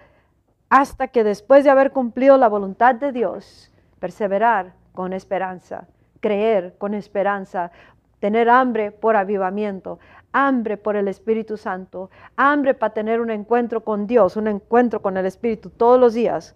hasta 0.68 1.08
que 1.08 1.22
después 1.22 1.64
de 1.64 1.70
haber 1.70 1.92
cumplido 1.92 2.38
la 2.38 2.48
voluntad 2.48 2.94
de 2.94 3.12
Dios, 3.12 3.70
perseverar 4.00 4.72
con 4.94 5.12
esperanza, 5.12 5.86
creer 6.20 6.74
con 6.78 6.94
esperanza, 6.94 7.70
tener 8.18 8.48
hambre 8.48 8.90
por 8.90 9.16
avivamiento, 9.16 9.98
hambre 10.32 10.76
por 10.76 10.96
el 10.96 11.08
Espíritu 11.08 11.56
Santo, 11.56 12.10
hambre 12.36 12.74
para 12.74 12.94
tener 12.94 13.20
un 13.20 13.30
encuentro 13.30 13.82
con 13.82 14.06
Dios, 14.06 14.36
un 14.36 14.48
encuentro 14.48 15.02
con 15.02 15.16
el 15.16 15.26
Espíritu 15.26 15.70
todos 15.70 15.98
los 15.98 16.14
días. 16.14 16.54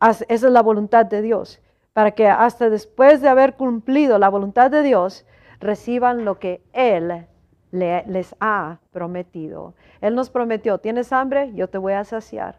Esa 0.00 0.24
es 0.28 0.42
la 0.42 0.62
voluntad 0.62 1.06
de 1.06 1.22
Dios, 1.22 1.60
para 1.92 2.12
que 2.12 2.28
hasta 2.28 2.70
después 2.70 3.20
de 3.20 3.28
haber 3.28 3.54
cumplido 3.54 4.18
la 4.18 4.28
voluntad 4.28 4.70
de 4.70 4.82
Dios, 4.82 5.26
reciban 5.58 6.24
lo 6.24 6.38
que 6.38 6.62
Él 6.72 7.26
les 7.72 8.36
ha 8.40 8.78
prometido. 8.92 9.74
Él 10.00 10.14
nos 10.14 10.30
prometió, 10.30 10.78
tienes 10.78 11.12
hambre, 11.12 11.52
yo 11.54 11.68
te 11.68 11.78
voy 11.78 11.94
a 11.94 12.04
saciar. 12.04 12.58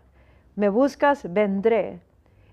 Me 0.55 0.69
buscas, 0.69 1.31
vendré. 1.31 2.01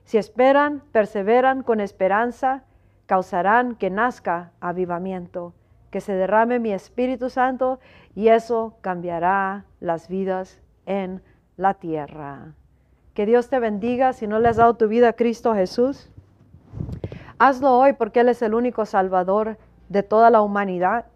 Si 0.04 0.18
esperan, 0.18 0.82
perseveran 0.92 1.62
con 1.62 1.80
esperanza, 1.80 2.64
causarán 3.06 3.74
que 3.76 3.90
nazca 3.90 4.52
avivamiento 4.60 5.54
que 5.94 6.00
se 6.00 6.12
derrame 6.12 6.58
mi 6.58 6.72
Espíritu 6.72 7.30
Santo 7.30 7.78
y 8.16 8.26
eso 8.26 8.74
cambiará 8.80 9.64
las 9.78 10.08
vidas 10.08 10.60
en 10.86 11.22
la 11.56 11.74
tierra. 11.74 12.56
Que 13.14 13.26
Dios 13.26 13.48
te 13.48 13.60
bendiga 13.60 14.12
si 14.12 14.26
no 14.26 14.40
le 14.40 14.48
has 14.48 14.56
dado 14.56 14.74
tu 14.74 14.88
vida 14.88 15.10
a 15.10 15.12
Cristo 15.12 15.54
Jesús. 15.54 16.10
Hazlo 17.38 17.78
hoy 17.78 17.92
porque 17.92 18.18
Él 18.18 18.28
es 18.28 18.42
el 18.42 18.54
único 18.54 18.86
Salvador 18.86 19.56
de 19.88 20.02
toda 20.02 20.30
la 20.30 20.42
humanidad. 20.42 21.06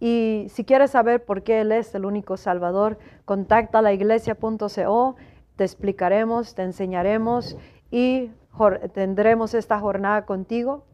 Y 0.00 0.46
si 0.48 0.64
quieres 0.64 0.90
saber 0.90 1.24
por 1.24 1.44
qué 1.44 1.60
Él 1.60 1.70
es 1.70 1.94
el 1.94 2.04
único 2.04 2.36
Salvador, 2.36 2.98
contacta 3.24 3.78
a 3.78 3.82
la 3.82 3.92
iglesia.co, 3.92 5.14
te 5.54 5.62
explicaremos, 5.62 6.56
te 6.56 6.62
enseñaremos 6.62 7.56
y 7.92 8.32
tendremos 8.92 9.54
esta 9.54 9.78
jornada 9.78 10.26
contigo. 10.26 10.84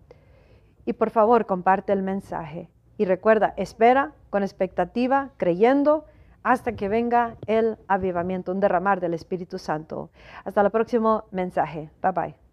Y 0.84 0.92
por 0.92 1.08
favor, 1.08 1.46
comparte 1.46 1.94
el 1.94 2.02
mensaje. 2.02 2.68
Y 3.00 3.06
recuerda, 3.06 3.54
espera 3.56 4.12
con 4.28 4.42
expectativa, 4.42 5.30
creyendo, 5.38 6.04
hasta 6.42 6.72
que 6.72 6.90
venga 6.90 7.36
el 7.46 7.78
avivamiento, 7.88 8.52
un 8.52 8.60
derramar 8.60 9.00
del 9.00 9.14
Espíritu 9.14 9.58
Santo. 9.58 10.10
Hasta 10.44 10.60
el 10.60 10.70
próximo 10.70 11.24
mensaje. 11.30 11.88
Bye 12.02 12.12
bye. 12.12 12.49